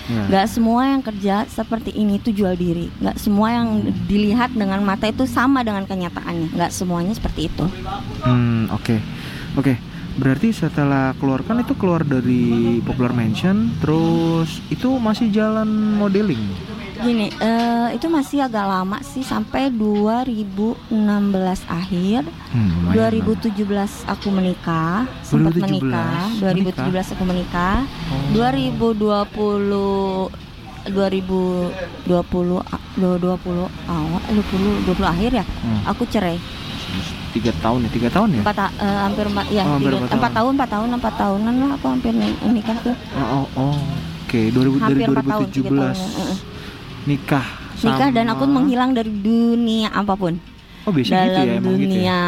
Ya. 0.07 0.26
nggak 0.26 0.47
semua 0.49 0.83
yang 0.88 1.02
kerja 1.02 1.42
seperti 1.45 1.90
ini 1.92 2.19
tuh 2.19 2.30
jual 2.30 2.54
diri 2.54 2.87
nggak 2.97 3.14
semua 3.14 3.49
yang 3.52 3.69
dilihat 4.07 4.50
dengan 4.52 4.78
mata 4.80 5.07
itu 5.07 5.23
sama 5.25 5.61
dengan 5.61 5.83
kenyataannya 5.85 6.50
nggak 6.50 6.71
semuanya 6.71 7.11
seperti 7.12 7.47
itu 7.47 7.66
Hmm, 8.23 8.71
oke. 8.71 8.95
Oke. 9.57 9.75
Berarti 10.12 10.50
setelah 10.50 11.14
keluar 11.14 11.40
kan 11.40 11.59
itu 11.59 11.73
keluar 11.73 12.02
dari 12.02 12.43
Popular 12.81 13.11
Mansion 13.11 13.71
terus 13.79 14.49
itu 14.69 14.90
masih 14.99 15.31
jalan 15.31 15.69
modeling. 15.95 16.43
gini 17.00 17.33
eh, 17.33 17.97
itu 17.97 18.07
masih 18.07 18.45
agak 18.45 18.61
lama 18.62 19.00
sih 19.00 19.25
sampai 19.25 19.73
2016 19.73 20.93
akhir 21.64 22.29
Hmm, 22.50 22.93
lumayan 22.93 23.00
lah. 23.00 23.09
2017 23.09 23.57
aku 24.05 24.29
menikah, 24.29 25.09
sempat 25.23 25.57
2017 25.57 25.64
menikah. 25.64 26.29
2017 26.37 27.09
aku 27.11 27.25
menikah. 27.25 27.79
Oh. 28.12 28.37
2020 28.37 30.29
2020 30.90 31.73
a- 32.59 32.85
2020 32.95 33.64
awal 33.87 34.21
eh, 34.23 34.35
20 34.35 34.85
20 34.85 35.00
akhir 35.07 35.31
ya 35.35 35.45
Hmm. 35.57 35.81
aku 35.87 36.05
cerai 36.05 36.37
tiga 37.30 37.52
tahun 37.56 37.78
ya? 37.82 37.90
Tiga 37.90 38.08
tahun 38.08 38.28
ya? 38.32 38.40
Empat 38.42 38.56
ta- 38.56 38.75
eh, 38.76 38.99
hampir 39.00 39.25
empat 39.26 39.46
ya 39.49 39.62
Oh, 39.62 39.72
hampir 39.75 39.92
empat 39.92 40.10
empat 40.12 40.32
tahun. 40.32 40.52
empat 40.52 40.68
tahun 40.68 40.88
empat 40.92 41.14
tahunan 41.16 41.54
lah 41.56 41.70
aku 41.75 41.87
hampir 41.88 42.12
ni- 42.12 42.40
nikah 42.50 42.76
tuh. 42.80 42.96
Oh, 43.14 43.25
oh, 43.25 43.46
oh. 43.56 43.78
oke. 44.25 44.40
2000 44.49 44.52
dari 44.52 45.02
hampir 45.02 45.06
tahun 45.26 45.49
tiga 45.49 45.70
2017 45.70 45.70
tahun 45.70 45.90
eh, 45.90 46.22
eh. 46.26 46.38
nikah 47.02 47.46
nikah 47.80 48.08
dan 48.10 48.25
sama- 48.25 48.34
aku 48.37 48.44
menghilang 48.46 48.90
dari 48.92 49.10
dunia 49.10 49.88
apa 49.90 50.14
pun. 50.14 50.34
Oh 50.80 50.90
biasa 50.90 51.12
dalam 51.12 51.28
gitu 51.28 51.40
ya 51.44 51.54
emang 51.54 51.75
gitu 51.75 51.84
dunia 51.84 52.00
ya 52.00 52.20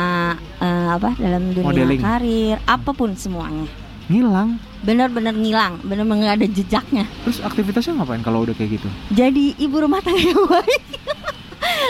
eh, 0.61 0.89
apa 0.93 1.11
dalam 1.17 1.43
dunia 1.51 1.67
Modeling. 1.67 2.01
karir 2.01 2.57
apa 2.63 2.91
pun 2.91 3.11
semuanya. 3.15 3.67
Ngilang? 4.07 4.61
Benar-benar 4.83 5.33
ngilang 5.33 5.79
benar-benar 5.81 6.19
nggak 6.21 6.35
ada 6.37 6.47
jejaknya. 6.49 7.05
Terus 7.23 7.39
aktivitasnya 7.41 7.97
ngapain 7.97 8.21
kalau 8.21 8.43
udah 8.43 8.53
kayak 8.53 8.77
gitu? 8.77 8.89
Jadi 9.11 9.57
ibu 9.57 9.77
rumah 9.79 10.01
tangga 10.01 10.21
yang 10.21 10.43
baik 10.45 10.83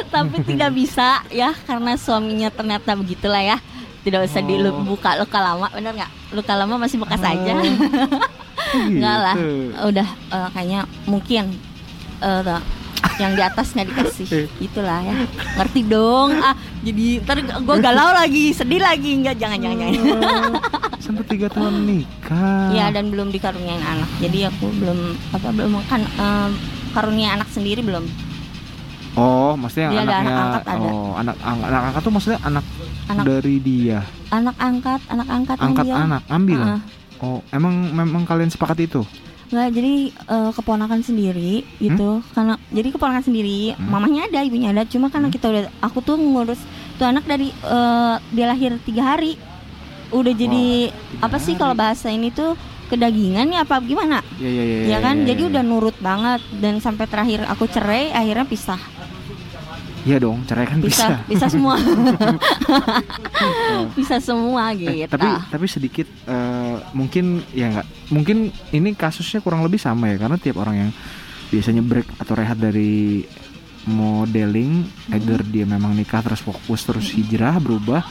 tapi 0.09 0.37
tidak 0.43 0.71
bisa 0.81 1.09
ya 1.29 1.53
karena 1.61 1.95
suaminya 1.95 2.49
ternyata 2.49 2.93
begitulah 2.93 3.41
ya. 3.41 3.59
Tidak 4.03 4.19
usah 4.21 4.41
Oh. 4.41 4.47
dibuka 4.49 5.15
luka 5.15 5.39
lama 5.39 5.71
bener 5.71 5.95
nggak? 5.95 6.11
Luka 6.33 6.53
lama 6.53 6.75
masih 6.77 6.99
bekas 6.99 7.23
aja. 7.23 7.55
Oh, 7.55 7.63
Enggak 8.83 9.17
lah. 9.21 9.37
gitu. 9.37 9.87
udah 9.87 10.09
eh, 10.29 10.49
kayaknya 10.51 10.81
mungkin 11.05 11.45
eh, 12.19 12.41
tuh, 12.41 12.63
yang 13.19 13.33
di 13.33 13.43
atas 13.43 13.71
nggak 13.71 13.85
Eh. 13.85 13.91
dikasih 13.93 14.27
itulah 14.59 14.99
ya. 15.01 15.15
Ngerti 15.55 15.81
dong. 15.85 16.35
Ah 16.35 16.55
jadi 16.81 17.23
ntar 17.23 17.37
gue 17.43 17.77
galau 17.79 18.11
lagi 18.11 18.51
sedih 18.51 18.81
lagi. 18.81 19.23
Nggak 19.23 19.39
jangan 19.39 19.59
jangan 19.61 19.77
jangan. 19.79 19.95
Oh, 20.03 20.55
sampai 20.99 21.25
tiga 21.25 21.47
tahun 21.47 21.75
nikah 21.85 22.71
Iya 22.71 22.91
dan 22.91 23.07
belum 23.07 23.31
dikaruniain 23.31 23.83
anak. 23.83 24.11
Jadi 24.19 24.39
aku 24.45 24.67
belum 24.73 24.99
apa 25.31 25.49
belum 25.49 25.79
kan 25.87 26.03
eh, 26.03 26.51
karunia 26.91 27.33
anak 27.33 27.47
sendiri 27.49 27.81
belum 27.81 28.03
oh 29.15 29.53
maksudnya 29.55 29.89
Dia 29.89 30.01
anaknya 30.03 30.15
anak 30.15 30.43
angkat, 30.43 30.63
ada. 30.65 30.79
oh 30.83 31.11
anak 31.15 31.37
ang- 31.39 31.65
anak 31.65 31.83
angkat 31.85 32.01
tuh 32.01 32.13
maksudnya 32.13 32.41
anak, 32.43 32.65
Anak- 33.07 33.25
dari 33.25 33.57
dia? 33.59 33.99
Anak 34.29 34.57
angkat 34.59 35.01
anak 35.07 35.29
angkat 35.29 35.57
angkat 35.59 35.85
dia. 35.85 35.97
anak 35.99 36.23
ambil 36.27 36.61
Heeh. 36.61 36.81
oh 37.21 37.39
emang 37.51 37.75
memang 37.91 38.23
kalian 38.25 38.49
sepakat 38.49 38.79
itu? 38.83 39.03
Nggak, 39.49 39.69
jadi 39.71 39.95
eh, 40.09 40.51
keponakan 40.51 41.01
sendiri 41.03 41.53
gitu. 41.77 42.25
Karena 42.33 42.57
jadi 42.69 42.89
keponakan 42.89 43.21
sendiri 43.23 43.77
Hmm. 43.77 43.85
mamanya 43.87 44.25
ada 44.25 44.41
ibunya 44.41 44.73
ada. 44.73 44.89
Cuma 44.89 45.13
karena 45.13 45.29
kita 45.29 45.45
udah 45.47 45.63
aku 45.79 46.01
tuh 46.01 46.17
ngurus 46.17 46.57
tuh 46.97 47.05
anak 47.05 47.23
dari 47.23 47.53
eh, 47.53 48.15
dia 48.33 48.47
lahir 48.47 48.81
tiga 48.81 49.05
hari. 49.07 49.37
Udah 50.09 50.33
jadi 50.33 50.89
tiga 50.89 51.21
apa 51.21 51.37
sih 51.37 51.53
kalau 51.55 51.73
bahasa 51.75 52.09
ini 52.09 52.29
tuh 52.29 52.57
kedagingan 52.89 53.49
ya 53.49 53.65
apa 53.65 53.77
gimana? 53.81 54.25
Ya 54.37 54.49
ya 54.49 54.65
ya 54.65 54.77
ya 54.87 54.99
kan? 55.01 55.21
jadi 55.23 55.43
ya. 55.43 55.49
udah 55.49 55.63
nurut 55.63 55.97
banget 55.99 56.41
dan 56.57 56.77
sampai 56.79 57.05
terakhir 57.05 57.45
aku 57.45 57.65
cerai 57.67 58.09
akhirnya 58.11 58.45
pisah 58.45 58.81
Iya 60.03 60.19
dong 60.19 60.43
cerai 60.51 60.67
kan 60.67 60.83
bisa, 60.83 61.23
pisah 61.23 61.47
pisah 61.47 61.49
semua. 61.49 61.75
Bisa 63.95 64.17
semua 64.19 64.65
gitu. 64.79 64.91
Eh, 64.91 65.07
tapi 65.07 65.29
tapi 65.47 65.67
sedikit 65.71 66.11
eh, 66.27 66.77
mungkin 66.91 67.39
ya 67.55 67.71
nggak 67.71 67.87
mungkin 68.11 68.51
ini 68.75 68.99
kasusnya 68.99 69.39
kurang 69.39 69.63
lebih 69.63 69.79
sama 69.79 70.11
ya 70.11 70.19
karena 70.19 70.37
tiap 70.43 70.59
orang 70.59 70.89
yang 70.89 70.91
biasanya 71.55 71.83
break 71.87 72.09
atau 72.19 72.35
rehat 72.35 72.59
dari 72.59 73.23
modeling 73.83 74.87
either 75.11 75.43
dia 75.43 75.67
memang 75.67 75.95
nikah 75.95 76.23
terus 76.23 76.39
fokus 76.39 76.87
terus 76.87 77.11
hijrah 77.15 77.59
berubah 77.59 78.03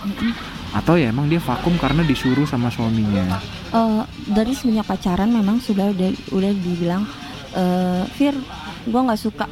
atau 0.76 1.00
ya 1.00 1.16
emang 1.16 1.32
dia 1.32 1.40
vakum 1.40 1.76
karena 1.80 2.04
disuruh 2.04 2.48
sama 2.48 2.72
suaminya. 2.72 3.40
Eh, 3.72 4.04
dari 4.32 4.56
semenjak 4.56 4.88
pacaran 4.88 5.28
memang 5.28 5.60
sudah 5.60 5.92
udah 5.92 6.12
udah 6.32 6.52
dibilang 6.56 7.04
eh 7.52 8.04
Fir 8.16 8.32
gua 8.88 9.12
nggak 9.12 9.20
suka 9.20 9.44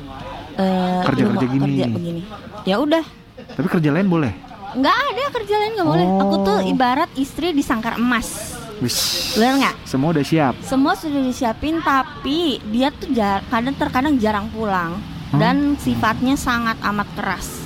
eh, 0.60 1.00
gini. 1.48 1.56
kerja 1.64 1.86
begini. 1.88 2.22
Ya 2.64 2.76
udah. 2.78 3.04
Tapi 3.50 3.68
kerja 3.68 3.90
lain 3.90 4.06
boleh? 4.06 4.32
Nggak 4.70 4.98
ada 5.10 5.24
kerja 5.34 5.56
lain 5.58 5.72
nggak 5.74 5.90
boleh. 5.90 6.08
Aku 6.20 6.36
tuh 6.44 6.58
Oh. 6.58 6.68
ibarat 6.68 7.10
istri 7.16 7.50
di 7.50 7.62
sangkar 7.62 7.96
emas. 7.96 8.60
Wis, 8.80 8.96
benar 9.36 9.54
nggak? 9.58 9.76
Semua 9.84 10.10
udah 10.12 10.24
siap? 10.24 10.54
Semua 10.62 10.94
sudah 10.94 11.20
disiapin 11.20 11.80
tapi 11.80 12.60
dia 12.66 12.92
tuh 12.92 13.12
jar- 13.12 13.44
kadang 13.48 13.76
terkadang 13.76 14.16
jarang 14.16 14.48
pulang. 14.50 15.00
Hmm. 15.30 15.38
dan 15.38 15.58
sifatnya 15.78 16.34
sangat 16.34 16.74
amat 16.82 17.06
keras. 17.14 17.62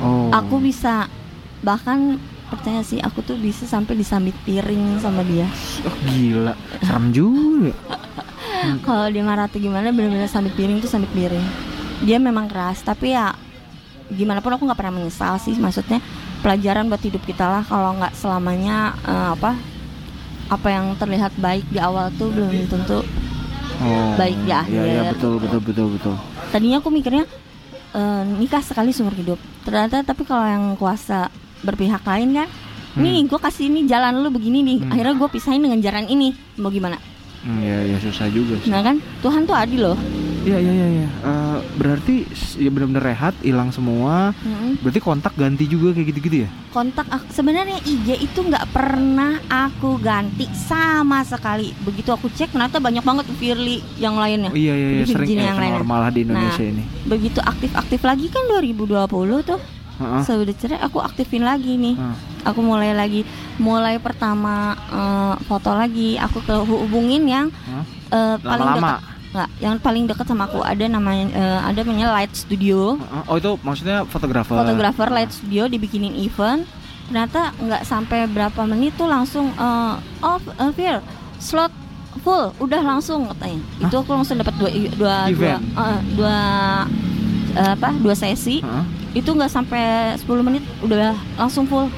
Oh. 0.00 0.32
Aku 0.32 0.56
bisa 0.56 1.12
bahkan 1.60 2.16
percaya 2.48 2.80
sih 2.80 2.96
aku 2.98 3.20
tuh 3.20 3.36
bisa 3.36 3.68
sampai 3.68 3.94
disambit 3.94 4.32
piring 4.42 4.96
sama 4.96 5.20
dia. 5.20 5.44
Oh, 5.84 5.92
gila. 6.02 6.56
Serem 6.80 7.12
juga. 7.12 7.76
Kalau 8.86 9.12
dia 9.12 9.20
marah 9.20 9.44
tuh 9.44 9.60
gimana 9.60 9.92
bener-bener 9.92 10.24
sambit 10.24 10.56
piring 10.56 10.80
tuh 10.80 10.88
sambit 10.88 11.12
piring 11.12 11.44
dia 12.02 12.18
memang 12.18 12.50
keras 12.50 12.82
tapi 12.82 13.14
ya 13.14 13.32
gimana 14.12 14.44
pun 14.44 14.52
aku 14.52 14.66
nggak 14.68 14.76
pernah 14.76 14.94
menyesal 15.00 15.40
sih 15.40 15.56
maksudnya 15.56 16.02
pelajaran 16.42 16.90
buat 16.90 17.00
hidup 17.00 17.22
kita 17.24 17.46
lah. 17.48 17.62
Kalau 17.64 17.96
nggak 17.96 18.12
selamanya 18.18 18.92
eh, 19.06 19.28
apa 19.32 19.56
apa 20.50 20.68
yang 20.68 20.92
terlihat 21.00 21.32
baik 21.38 21.64
di 21.72 21.80
awal 21.80 22.12
tuh 22.20 22.28
belum 22.28 22.68
tentu 22.68 23.00
oh 23.80 24.12
Baik 24.20 24.36
di 24.44 24.52
ya 24.52 24.60
ya 24.68 24.82
akhir. 25.08 25.16
betul 25.16 25.34
betul 25.40 25.60
betul 25.64 25.86
betul. 25.96 26.14
Tadinya 26.52 26.82
aku 26.82 26.90
mikirnya 26.92 27.24
eh, 27.94 28.22
nikah 28.36 28.60
sekali 28.60 28.92
seumur 28.92 29.16
hidup. 29.16 29.38
Ternyata 29.64 30.04
tapi 30.04 30.26
kalau 30.28 30.44
yang 30.44 30.64
kuasa 30.76 31.32
berpihak 31.62 32.02
lain 32.04 32.34
kan 32.36 32.48
nih 32.92 33.24
gue 33.24 33.40
kasih 33.40 33.72
ini 33.72 33.88
jalan 33.88 34.20
lu 34.20 34.28
begini 34.28 34.60
nih. 34.60 34.78
Hmm. 34.84 34.92
akhirnya 34.92 35.14
gue 35.16 35.28
pisahin 35.32 35.62
dengan 35.64 35.80
jalan 35.80 36.04
ini. 36.10 36.36
Mau 36.60 36.68
gimana? 36.68 37.00
Hmm, 37.42 37.58
ya 37.64 37.86
ya 37.88 37.96
susah 38.02 38.28
juga 38.28 38.60
sih. 38.60 38.68
Nah 38.68 38.84
kan 38.84 39.00
Tuhan 39.24 39.48
tuh 39.48 39.56
adil 39.56 39.80
loh 39.88 39.98
Iya 40.42 40.58
iya 40.58 40.72
iya. 40.72 40.86
iya. 40.96 41.08
Eh, 41.22 41.58
berarti 41.74 42.14
ya 42.56 42.68
benar-benar 42.68 43.04
rehat, 43.04 43.34
hilang 43.40 43.70
semua. 43.70 44.34
Mm-mm. 44.38 44.78
Berarti 44.78 44.98
kontak 44.98 45.34
ganti 45.34 45.64
juga 45.64 45.92
kayak 45.92 46.06
gitu-gitu 46.08 46.38
ya? 46.42 46.50
kontak 46.72 47.04
sebenarnya 47.28 47.84
IG 47.84 48.16
itu 48.24 48.40
nggak 48.40 48.72
pernah 48.72 49.36
aku 49.46 50.00
ganti 50.00 50.48
sama 50.56 51.20
sekali 51.20 51.76
begitu 51.78 52.08
aku 52.08 52.32
cek 52.32 52.48
ternyata 52.48 52.80
banyak 52.80 53.04
banget 53.04 53.28
Firly 53.36 53.84
yang 53.98 54.16
lainnya 54.16 54.48
Oh, 54.48 54.56
iya 54.56 54.72
iya 54.72 54.88
iya 54.90 55.04
sering 55.04 55.28
ya, 55.30 55.52
yang 55.52 55.60
lainnya. 55.60 55.76
normal 55.76 55.98
lah 56.00 56.10
di 56.10 56.24
Indonesia 56.24 56.64
Nah. 56.64 56.72
ini. 56.72 56.84
begitu 57.04 57.44
aktif-aktif 57.44 58.00
lagi 58.00 58.26
kan 58.26 58.48
2020 58.48 58.88
tuh 59.44 59.60
Heeh. 60.00 60.20
sudah 60.24 60.56
cerai 60.56 60.80
aku 60.80 60.96
aktifin 60.98 61.44
lagi 61.44 61.76
nih 61.76 61.92
Heeh. 61.92 62.16
aku 62.42 62.64
mulai 62.64 62.96
lagi 62.96 63.28
mulai 63.58 64.00
pertama 64.00 64.72
eh, 64.88 65.34
foto 65.44 65.76
lagi 65.76 66.16
aku 66.16 66.40
ke 66.40 66.56
hubungin 66.56 67.28
yang 67.28 67.46
Hah? 67.52 67.84
eh, 68.08 68.36
paling 68.40 68.64
Lama-lama. 68.66 68.96
dekat 68.96 69.11
nggak 69.32 69.48
yang 69.58 69.74
paling 69.76 70.04
dekat 70.04 70.28
sama 70.28 70.44
aku 70.44 70.60
ada 70.60 70.84
namanya 70.84 71.24
eh, 71.32 71.60
ada 71.64 71.80
namanya 71.82 72.12
Light 72.12 72.32
Studio. 72.32 73.00
Oh 73.24 73.36
itu 73.36 73.56
maksudnya 73.60 74.04
fotografer. 74.04 74.52
fotografer 74.54 75.08
Light 75.08 75.32
Studio 75.32 75.66
dibikinin 75.66 76.12
event 76.14 76.68
ternyata 77.02 77.52
nggak 77.56 77.82
sampai 77.82 78.24
berapa 78.24 78.60
menit 78.64 78.92
tuh 78.94 79.08
langsung 79.08 79.48
eh, 79.50 79.94
oh 80.20 80.36
eh, 80.38 80.72
Fir 80.72 81.00
slot 81.36 81.72
full 82.20 82.52
udah 82.56 82.80
langsung 82.80 83.24
katanya 83.26 83.60
itu 83.80 83.94
aku 83.94 84.12
langsung 84.12 84.36
dapat 84.36 84.52
dua 84.54 84.70
dua 84.94 85.16
dua 85.28 85.52
eh, 85.58 86.00
dua 86.12 86.36
eh, 87.52 87.70
apa 87.72 87.90
dua 87.98 88.12
sesi 88.12 88.60
Hah? 88.60 88.84
itu 89.12 89.28
nggak 89.28 89.48
sampai 89.48 90.16
10 90.16 90.24
menit 90.40 90.64
udah 90.80 91.12
langsung 91.36 91.64
full 91.64 91.88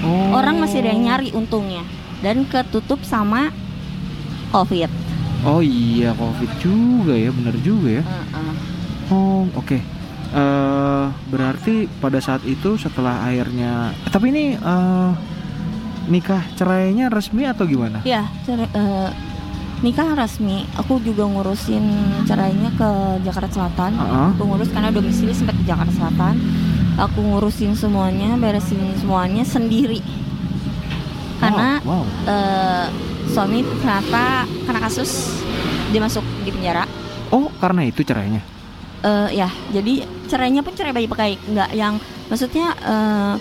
Oh. 0.00 0.32
orang 0.32 0.56
masih 0.56 0.80
ada 0.80 0.96
yang 0.96 1.04
nyari 1.04 1.28
untungnya 1.32 1.84
dan 2.24 2.48
ketutup 2.48 3.04
sama 3.04 3.52
covid 4.48 4.88
Oh 5.40 5.60
iya 5.60 6.12
covid 6.14 6.50
juga 6.60 7.16
ya, 7.16 7.32
bener 7.32 7.56
juga 7.60 8.00
ya. 8.00 8.04
Heeh. 8.04 8.54
Oh 9.08 9.48
oke. 9.56 9.78
Eh 10.30 11.04
berarti 11.26 11.88
pada 11.98 12.20
saat 12.20 12.44
itu 12.44 12.76
setelah 12.76 13.24
akhirnya, 13.24 13.90
eh, 13.94 14.10
tapi 14.12 14.30
ini 14.30 14.44
eh 14.54 15.10
nikah 16.06 16.42
cerainya 16.54 17.06
resmi 17.06 17.46
atau 17.46 17.64
gimana? 17.64 18.02
ya 18.02 18.26
cerai- 18.42 18.72
eh, 18.72 19.10
nikah 19.80 20.18
resmi 20.18 20.66
aku 20.74 20.98
juga 21.00 21.22
ngurusin 21.22 21.86
cerainya 22.26 22.74
ke 22.74 22.88
Jakarta 23.22 23.48
Selatan 23.48 23.94
Heeh. 23.94 24.28
aku 24.34 24.42
ngurus 24.42 24.74
karena 24.74 24.90
domisili 24.90 25.30
sempat 25.30 25.54
di 25.54 25.64
Jakarta 25.64 25.92
Selatan 25.94 26.34
aku 26.98 27.20
ngurusin 27.22 27.78
semuanya 27.78 28.34
beresin 28.34 28.80
semuanya 28.98 29.46
sendiri 29.46 30.02
karena 31.38 31.78
wow, 31.86 32.02
wow. 32.02 32.04
eh, 32.26 32.86
suami 33.30 33.62
ternyata 33.62 34.44
kena 34.66 34.80
kasus 34.82 35.30
dia 35.94 36.02
masuk 36.02 36.26
di 36.42 36.50
penjara. 36.50 36.84
Oh 37.30 37.46
karena 37.62 37.86
itu 37.86 38.02
cerainya. 38.02 38.42
Eh, 39.00 39.28
ya 39.38 39.48
jadi 39.70 40.04
cerainya 40.26 40.60
pun 40.60 40.74
cerai 40.74 40.92
baik-baik. 40.92 41.38
Nggak 41.46 41.70
yang 41.72 41.94
maksudnya 42.26 42.74
eh, 42.82 43.34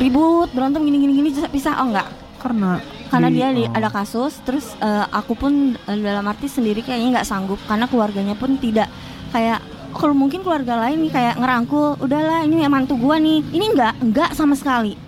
ribut 0.00 0.48
berantem 0.56 0.82
gini 0.82 0.96
gini 0.98 1.12
gini 1.14 1.30
pisah 1.52 1.78
oh 1.84 1.92
enggak 1.92 2.08
Karena 2.42 2.82
karena 3.12 3.28
di- 3.30 3.36
dia 3.38 3.48
di- 3.54 3.68
oh. 3.68 3.76
ada 3.76 3.88
kasus 3.92 4.42
terus 4.42 4.74
eh, 4.80 5.04
aku 5.12 5.36
pun 5.36 5.76
eh, 5.76 5.98
dalam 6.00 6.24
arti 6.24 6.48
sendiri 6.48 6.80
kayaknya 6.80 7.20
nggak 7.20 7.28
sanggup. 7.28 7.60
Karena 7.68 7.84
keluarganya 7.84 8.34
pun 8.34 8.56
tidak 8.56 8.88
kayak 9.30 9.60
kalau 9.94 10.16
mungkin 10.16 10.42
keluarga 10.42 10.74
lain 10.88 11.06
nih 11.06 11.12
kayak 11.14 11.34
ngerangkul 11.38 12.00
udahlah 12.02 12.42
ini 12.48 12.64
mantu 12.66 12.96
gua 12.96 13.20
nih. 13.20 13.44
Ini 13.52 13.76
enggak 13.76 13.94
enggak 14.00 14.30
sama 14.32 14.56
sekali 14.56 15.03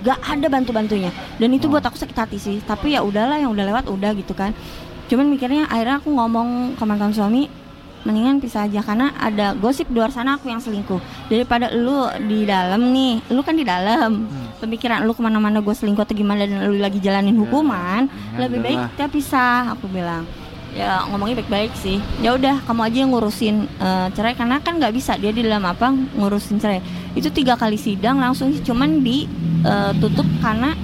nggak 0.00 0.18
ada 0.24 0.46
bantu 0.48 0.70
bantunya 0.72 1.12
dan 1.36 1.48
itu 1.52 1.68
buat 1.68 1.84
aku 1.84 1.96
sakit 1.96 2.16
hati 2.16 2.38
sih. 2.40 2.56
Tapi 2.64 2.96
ya 2.96 3.04
udahlah 3.04 3.36
yang 3.40 3.52
udah 3.52 3.64
lewat 3.68 3.84
udah 3.88 4.10
gitu 4.16 4.32
kan. 4.32 4.56
Cuman 5.12 5.28
mikirnya 5.28 5.66
akhirnya 5.66 6.00
aku 6.00 6.08
ngomong 6.14 6.78
ke 6.78 6.84
mantan 6.86 7.12
suami 7.12 7.50
mendingan 8.00 8.40
pisah 8.40 8.64
aja 8.64 8.80
karena 8.80 9.12
ada 9.20 9.52
gosip 9.52 9.84
di 9.92 10.00
luar 10.00 10.08
sana 10.08 10.40
aku 10.40 10.48
yang 10.48 10.62
selingkuh. 10.62 11.28
Daripada 11.28 11.68
lu 11.68 12.08
di 12.24 12.48
dalam 12.48 12.80
nih. 12.96 13.28
Lu 13.28 13.44
kan 13.44 13.52
di 13.52 13.64
dalam. 13.66 14.24
Pemikiran 14.60 15.04
lu 15.04 15.12
ke 15.16 15.20
mana-mana 15.24 15.64
gue 15.64 15.72
selingkuh 15.72 16.04
atau 16.04 16.16
gimana 16.16 16.44
dan 16.44 16.68
lu 16.68 16.76
lagi 16.76 17.00
jalanin 17.00 17.36
hukuman 17.36 17.90
mendingan 18.00 18.08
lebih 18.36 18.60
baik 18.60 18.78
kita 18.92 19.06
pisah 19.08 19.72
aku 19.72 19.88
bilang 19.88 20.28
ya 20.74 21.06
ngomongnya 21.10 21.42
baik-baik 21.42 21.72
sih. 21.78 21.98
Ya 22.22 22.34
udah 22.34 22.62
kamu 22.66 22.80
aja 22.86 22.98
yang 23.02 23.10
ngurusin 23.10 23.56
eh, 23.66 24.08
cerai 24.14 24.34
karena 24.38 24.62
kan 24.62 24.78
nggak 24.78 24.94
bisa 24.94 25.18
dia 25.18 25.34
di 25.34 25.42
dalam 25.42 25.66
apa 25.66 25.90
ngurusin 25.90 26.62
cerai. 26.62 26.80
Itu 27.14 27.30
tiga 27.34 27.58
kali 27.58 27.74
sidang 27.74 28.22
langsung 28.22 28.54
sih, 28.54 28.62
cuman 28.62 29.02
ditutup 29.02 30.26
karena 30.38 30.74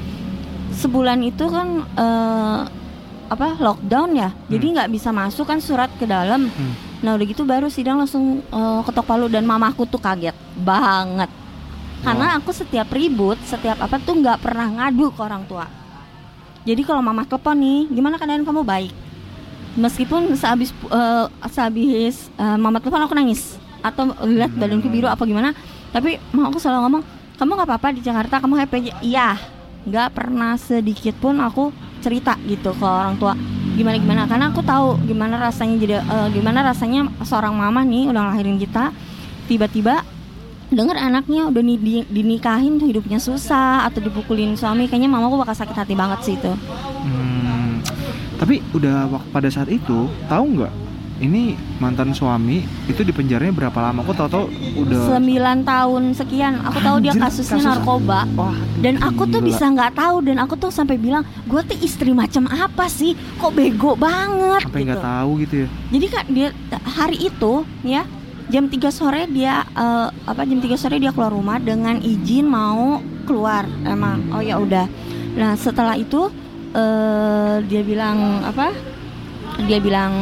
sebulan 0.74 1.22
itu 1.22 1.44
kan 1.46 1.86
eh, 1.86 2.60
apa 3.26 3.48
lockdown 3.58 4.10
ya. 4.18 4.30
Jadi 4.50 4.66
nggak 4.74 4.90
bisa 4.90 5.10
masuk 5.14 5.46
kan 5.46 5.62
surat 5.62 5.90
ke 5.98 6.06
dalam. 6.06 6.50
Hmm. 6.50 6.74
nah 6.96 7.12
udah 7.12 7.28
gitu 7.28 7.44
baru 7.44 7.68
sidang 7.68 8.00
langsung 8.00 8.40
eh, 8.42 8.80
ketok 8.82 9.06
palu 9.06 9.30
dan 9.30 9.46
mamaku 9.46 9.86
tuh 9.86 10.02
kaget 10.02 10.34
banget. 10.58 11.30
Karena 11.96 12.38
aku 12.38 12.54
setiap 12.54 12.86
ribut 12.92 13.40
setiap 13.42 13.82
apa 13.82 13.98
tuh 13.98 14.20
nggak 14.20 14.38
pernah 14.38 14.68
ngadu 14.68 15.10
ke 15.10 15.20
orang 15.22 15.42
tua. 15.48 15.66
Jadi 16.66 16.82
kalau 16.82 16.98
mama 16.98 17.22
telepon 17.22 17.56
nih 17.62 17.86
gimana 17.94 18.18
keadaan 18.18 18.42
kamu? 18.42 18.62
Baik 18.66 19.05
meskipun 19.76 20.34
sehabis 20.34 20.72
eh, 20.90 21.26
sehabis 21.52 22.32
eh, 22.34 22.56
mama 22.58 22.80
telepon 22.82 23.04
aku 23.04 23.14
nangis. 23.14 23.60
Atau 23.84 24.10
lihat 24.26 24.50
badanku 24.56 24.90
biru 24.90 25.06
apa 25.06 25.22
gimana. 25.22 25.54
Tapi 25.94 26.18
mama 26.34 26.50
aku 26.50 26.58
selalu 26.58 26.80
ngomong 26.88 27.02
kamu 27.36 27.50
nggak 27.52 27.68
apa-apa 27.68 27.88
di 27.94 28.00
Jakarta 28.02 28.40
kamu 28.42 28.54
happy 28.58 28.76
aja. 28.82 28.94
Iya 29.04 29.28
nggak 29.86 30.08
pernah 30.18 30.58
sedikit 30.58 31.14
pun 31.22 31.38
aku 31.38 31.70
cerita 32.02 32.34
gitu 32.48 32.74
ke 32.74 32.86
orang 32.86 33.14
tua. 33.20 33.38
Gimana 33.78 33.96
gimana? 34.00 34.22
Karena 34.26 34.50
aku 34.50 34.64
tahu 34.64 34.98
gimana 35.06 35.38
rasanya 35.38 35.76
jadi 35.78 35.96
eh, 36.02 36.28
gimana 36.34 36.66
rasanya 36.66 37.06
seorang 37.22 37.54
mama 37.54 37.86
nih 37.86 38.10
udah 38.10 38.20
ngelahirin 38.26 38.58
kita. 38.58 38.90
Tiba-tiba 39.46 40.02
dengar 40.66 40.98
anaknya 40.98 41.46
udah 41.46 41.62
ni- 41.62 41.78
di- 41.78 42.08
dinikahin 42.10 42.82
hidupnya 42.82 43.22
susah 43.22 43.86
atau 43.86 44.02
dipukulin 44.02 44.58
suami 44.58 44.90
kayaknya 44.90 45.06
mamaku 45.06 45.38
bakal 45.38 45.54
sakit 45.54 45.76
hati 45.78 45.94
banget 45.94 46.18
sih 46.26 46.34
itu. 46.34 46.50
Hmm, 46.50 47.25
tapi 48.36 48.60
udah 48.70 48.94
pada 49.28 49.48
saat 49.48 49.68
itu 49.68 50.06
tahu 50.26 50.44
nggak? 50.54 50.74
Ini 51.16 51.42
mantan 51.80 52.12
suami 52.12 52.60
itu 52.84 53.00
di 53.00 53.08
penjaranya 53.08 53.48
berapa 53.50 53.78
lama? 53.80 54.04
Aku 54.04 54.12
tahu-tahu 54.12 54.52
udah. 54.76 55.16
9 55.16 55.64
tahun 55.64 56.02
sekian 56.12 56.60
aku 56.60 56.76
tahu 56.78 56.96
dia 57.00 57.16
kasusnya 57.16 57.56
kasus- 57.56 57.68
narkoba 57.72 58.28
Wah, 58.36 58.52
dan 58.78 59.00
aku 59.00 59.24
tuh 59.24 59.40
gila. 59.40 59.48
bisa 59.48 59.64
nggak 59.66 59.96
tahu 59.96 60.16
dan 60.20 60.36
aku 60.36 60.54
tuh 60.54 60.68
sampai 60.68 61.00
bilang 61.00 61.24
gue 61.48 61.56
tuh 61.64 61.78
istri 61.80 62.12
macam 62.12 62.44
apa 62.46 62.84
sih 62.86 63.16
kok 63.34 63.48
bego 63.50 63.96
banget 63.96 64.60
sampai 64.62 64.84
nggak 64.84 65.00
gitu. 65.00 65.08
tahu 65.08 65.30
gitu 65.40 65.54
ya. 65.56 65.68
jadi 65.88 66.06
kan 66.06 66.24
dia 66.28 66.48
hari 66.84 67.16
itu 67.22 67.52
ya 67.80 68.02
jam 68.46 68.68
3 68.68 68.76
sore 68.92 69.24
dia 69.26 69.64
eh, 69.64 70.08
apa 70.12 70.44
jam 70.44 70.60
3 70.60 70.68
sore 70.76 71.00
dia 71.00 71.16
keluar 71.16 71.32
rumah 71.32 71.56
dengan 71.56 71.96
izin 71.96 72.44
mau 72.44 73.00
keluar 73.24 73.64
emang 73.82 74.20
oh 74.30 74.44
ya 74.44 74.60
udah 74.60 74.84
nah 75.32 75.56
setelah 75.56 75.96
itu 75.96 76.28
eh 76.76 77.54
dia 77.64 77.80
bilang 77.80 78.44
apa? 78.44 78.76
Dia 79.64 79.80
bilang 79.80 80.12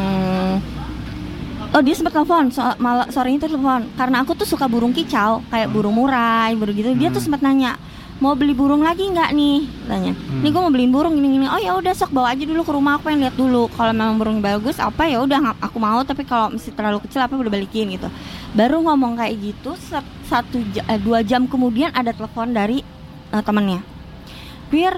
oh 1.75 1.83
dia 1.83 1.90
sempat 1.90 2.14
telepon 2.14 2.55
so, 2.55 2.62
malah 2.79 3.11
sorenya 3.11 3.43
itu 3.43 3.51
telepon 3.51 3.90
karena 3.99 4.23
aku 4.23 4.38
tuh 4.38 4.47
suka 4.47 4.71
burung 4.71 4.95
kicau 4.95 5.43
kayak 5.51 5.75
burung 5.75 5.99
murai 5.99 6.55
burung 6.55 6.71
gitu 6.71 6.95
dia 6.95 7.11
tuh 7.11 7.19
Hmm. 7.19 7.27
sempat 7.27 7.43
nanya 7.43 7.75
mau 8.23 8.38
beli 8.38 8.55
burung 8.55 8.87
lagi 8.87 9.11
nggak 9.11 9.35
nih? 9.35 9.67
Tanya. 9.90 10.14
Nih 10.14 10.55
gue 10.55 10.61
mau 10.62 10.71
beliin 10.71 10.95
burung 10.95 11.19
gini 11.19 11.35
gini 11.35 11.51
oh 11.51 11.59
ya 11.59 11.75
udah 11.75 11.90
sok 11.90 12.14
bawa 12.14 12.31
aja 12.31 12.47
dulu 12.47 12.62
ke 12.62 12.71
rumah 12.71 12.95
aku 12.95 13.11
pengen 13.11 13.27
lihat 13.27 13.35
dulu. 13.35 13.67
Kalau 13.75 13.90
memang 13.90 14.14
burungnya 14.23 14.55
bagus 14.55 14.79
apa 14.79 15.03
ya 15.11 15.19
udah 15.19 15.59
aku 15.59 15.83
mau. 15.83 15.99
Tapi 16.07 16.23
kalau 16.23 16.55
masih 16.55 16.71
terlalu 16.79 17.03
kecil 17.03 17.27
apa 17.27 17.35
udah 17.35 17.51
balikin 17.51 17.90
gitu. 17.90 18.07
Baru 18.55 18.87
ngomong 18.87 19.19
kayak 19.19 19.35
gitu 19.43 19.75
sa- 19.83 20.07
satu 20.31 20.62
ja- 20.71 20.87
eh, 20.87 20.97
dua 21.03 21.27
jam 21.27 21.51
kemudian 21.51 21.90
ada 21.90 22.14
telepon 22.14 22.55
dari 22.55 22.87
temannya 23.35 23.83
Fir 24.71 24.95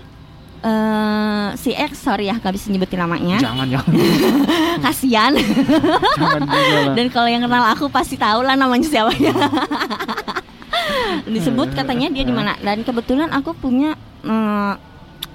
eh, 0.67 1.49
si 1.55 1.71
X 1.71 1.93
sorry 2.01 2.27
ya 2.27 2.37
nggak 2.37 2.51
bisa 2.53 2.67
nyebutin 2.69 2.99
namanya 2.99 3.39
Jangan 3.39 3.67
jangan 3.67 3.93
kasian 4.85 5.33
jangan 6.13 6.43
dan 6.93 7.07
kalau 7.09 7.29
yang 7.29 7.41
kenal 7.41 7.65
aku 7.65 7.87
pasti 7.89 8.17
tahu 8.17 8.43
lah 8.43 8.55
namanya 8.55 8.85
siapa 8.85 9.15
ya. 9.15 9.31
Disebut 11.27 11.73
katanya 11.73 12.07
dia 12.09 12.23
di 12.23 12.31
mana 12.31 12.55
dan 12.61 12.81
kebetulan 12.81 13.31
aku 13.31 13.51
punya 13.53 13.95
eh, 14.23 14.73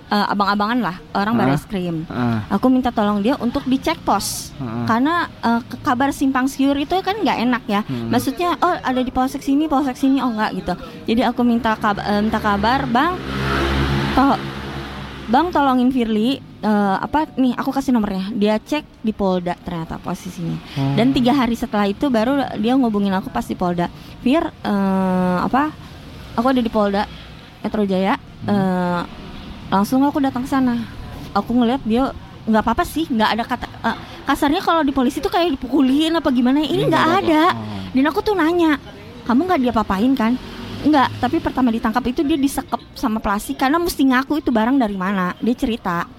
eh, 0.08 0.26
abang-abangan 0.28 0.80
lah 0.80 0.96
orang 1.14 1.34
Ah. 1.34 1.40
baris 1.42 1.64
krim. 1.66 2.08
Ah, 2.08 2.44
Aku 2.50 2.68
minta 2.68 2.90
tolong 2.90 3.20
dia 3.20 3.36
untuk 3.38 3.64
dicek 3.66 4.00
pos 4.00 4.52
ah. 4.58 4.86
karena 4.86 5.16
eh, 5.38 5.62
ke- 5.62 5.80
kabar 5.82 6.12
simpang 6.12 6.46
siur 6.46 6.76
itu 6.76 6.96
kan 6.98 7.18
nggak 7.18 7.38
enak 7.42 7.64
ya. 7.66 7.82
Hmm. 7.84 8.08
Maksudnya 8.08 8.56
oh 8.58 8.76
ada 8.78 9.00
di 9.00 9.10
polsek 9.10 9.42
sini, 9.42 9.66
polsek 9.66 9.96
sini 9.96 10.20
oh 10.20 10.30
nggak 10.30 10.52
gitu. 10.56 10.74
Jadi 11.06 11.22
aku 11.24 11.42
minta 11.42 11.76
kabar, 11.76 12.04
minta 12.18 12.40
kabar, 12.40 12.80
bang, 12.86 13.14
to- 14.14 14.40
bang 15.32 15.48
tolongin 15.48 15.88
Firly 15.96 16.44
eh, 16.60 16.98
apa 17.00 17.32
nih 17.40 17.56
aku 17.56 17.72
kasih 17.72 17.96
nomornya. 17.96 18.36
Dia 18.36 18.60
cek 18.60 19.00
di 19.00 19.16
Polda 19.16 19.56
ternyata 19.56 19.96
posisinya. 19.98 20.60
Oh. 20.76 20.94
Dan 21.00 21.16
tiga 21.16 21.32
hari 21.32 21.56
setelah 21.56 21.88
itu 21.88 22.12
baru 22.12 22.60
dia 22.60 22.76
ngubungin 22.76 23.16
aku 23.16 23.32
pas 23.32 23.48
di 23.48 23.56
Polda. 23.56 23.88
Fir 24.20 24.44
eh, 24.44 25.38
apa? 25.40 25.72
Aku 26.36 26.52
ada 26.52 26.60
di 26.60 26.68
Polda 26.68 27.08
Metro 27.64 27.88
Jaya. 27.88 28.20
eh, 28.44 29.02
langsung 29.72 30.04
aku 30.04 30.20
datang 30.20 30.44
ke 30.44 30.52
sana. 30.52 30.76
Aku 31.32 31.56
ngeliat 31.56 31.80
dia 31.88 32.12
nggak 32.42 32.64
apa-apa 32.68 32.84
sih, 32.84 33.08
nggak 33.08 33.30
ada 33.40 33.44
kata 33.48 33.68
eh, 33.72 33.98
kasarnya 34.28 34.60
kalau 34.60 34.84
di 34.84 34.92
polisi 34.92 35.24
tuh 35.24 35.32
kayak 35.32 35.56
dipukulin 35.56 36.12
apa 36.20 36.28
gimana. 36.28 36.60
Ini 36.60 36.92
nggak 36.92 37.08
ada. 37.24 37.56
Oh. 37.56 37.80
Dan 37.96 38.04
aku 38.12 38.20
tuh 38.20 38.36
nanya, 38.36 38.76
kamu 39.24 39.48
nggak 39.48 39.60
dia 39.64 39.72
papain 39.72 40.12
kan? 40.12 40.36
Enggak, 40.82 41.14
tapi 41.22 41.38
pertama 41.38 41.70
ditangkap 41.70 42.02
itu 42.10 42.26
dia 42.26 42.42
disekep 42.42 42.82
sama 42.98 43.22
plastik 43.22 43.62
karena 43.62 43.78
mesti 43.78 44.02
ngaku 44.02 44.42
itu 44.42 44.50
barang 44.50 44.82
dari 44.82 44.98
mana. 44.98 45.38
Dia 45.38 45.54
cerita. 45.54 46.10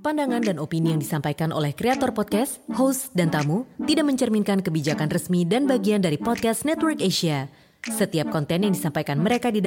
Pandangan 0.00 0.40
dan 0.40 0.56
opini 0.56 0.96
yang 0.96 0.98
disampaikan 1.04 1.52
oleh 1.52 1.76
kreator 1.76 2.16
podcast, 2.16 2.64
host, 2.72 3.12
dan 3.12 3.28
tamu 3.28 3.68
tidak 3.84 4.08
mencerminkan 4.08 4.64
kebijakan 4.64 5.12
resmi 5.12 5.44
dan 5.44 5.68
bagian 5.68 6.00
dari 6.00 6.16
podcast 6.16 6.64
Network 6.64 7.04
Asia. 7.04 7.52
Setiap 7.88 8.28
konten 8.28 8.68
yang 8.68 8.74
disampaikan 8.76 9.16
mereka 9.16 9.48
di 9.48 9.64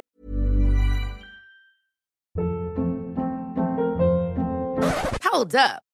Hold 5.26 5.58
up. 5.58 5.93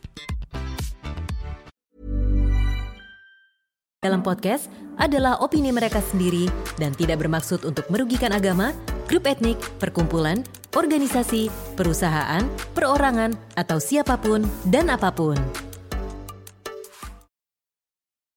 Dalam 4.01 4.25
podcast 4.25 4.65
adalah 4.97 5.37
opini 5.45 5.69
mereka 5.69 6.01
sendiri 6.01 6.49
dan 6.81 6.89
tidak 6.97 7.21
bermaksud 7.21 7.61
untuk 7.69 7.85
merugikan 7.93 8.33
agama, 8.33 8.73
grup 9.05 9.29
etnik, 9.29 9.61
perkumpulan, 9.77 10.41
organisasi, 10.73 11.53
perusahaan, 11.77 12.41
perorangan, 12.73 13.37
atau 13.53 13.77
siapa 13.77 14.17
pun 14.17 14.41
dan 14.73 14.89
apa 14.89 15.13
pun. 15.13 15.37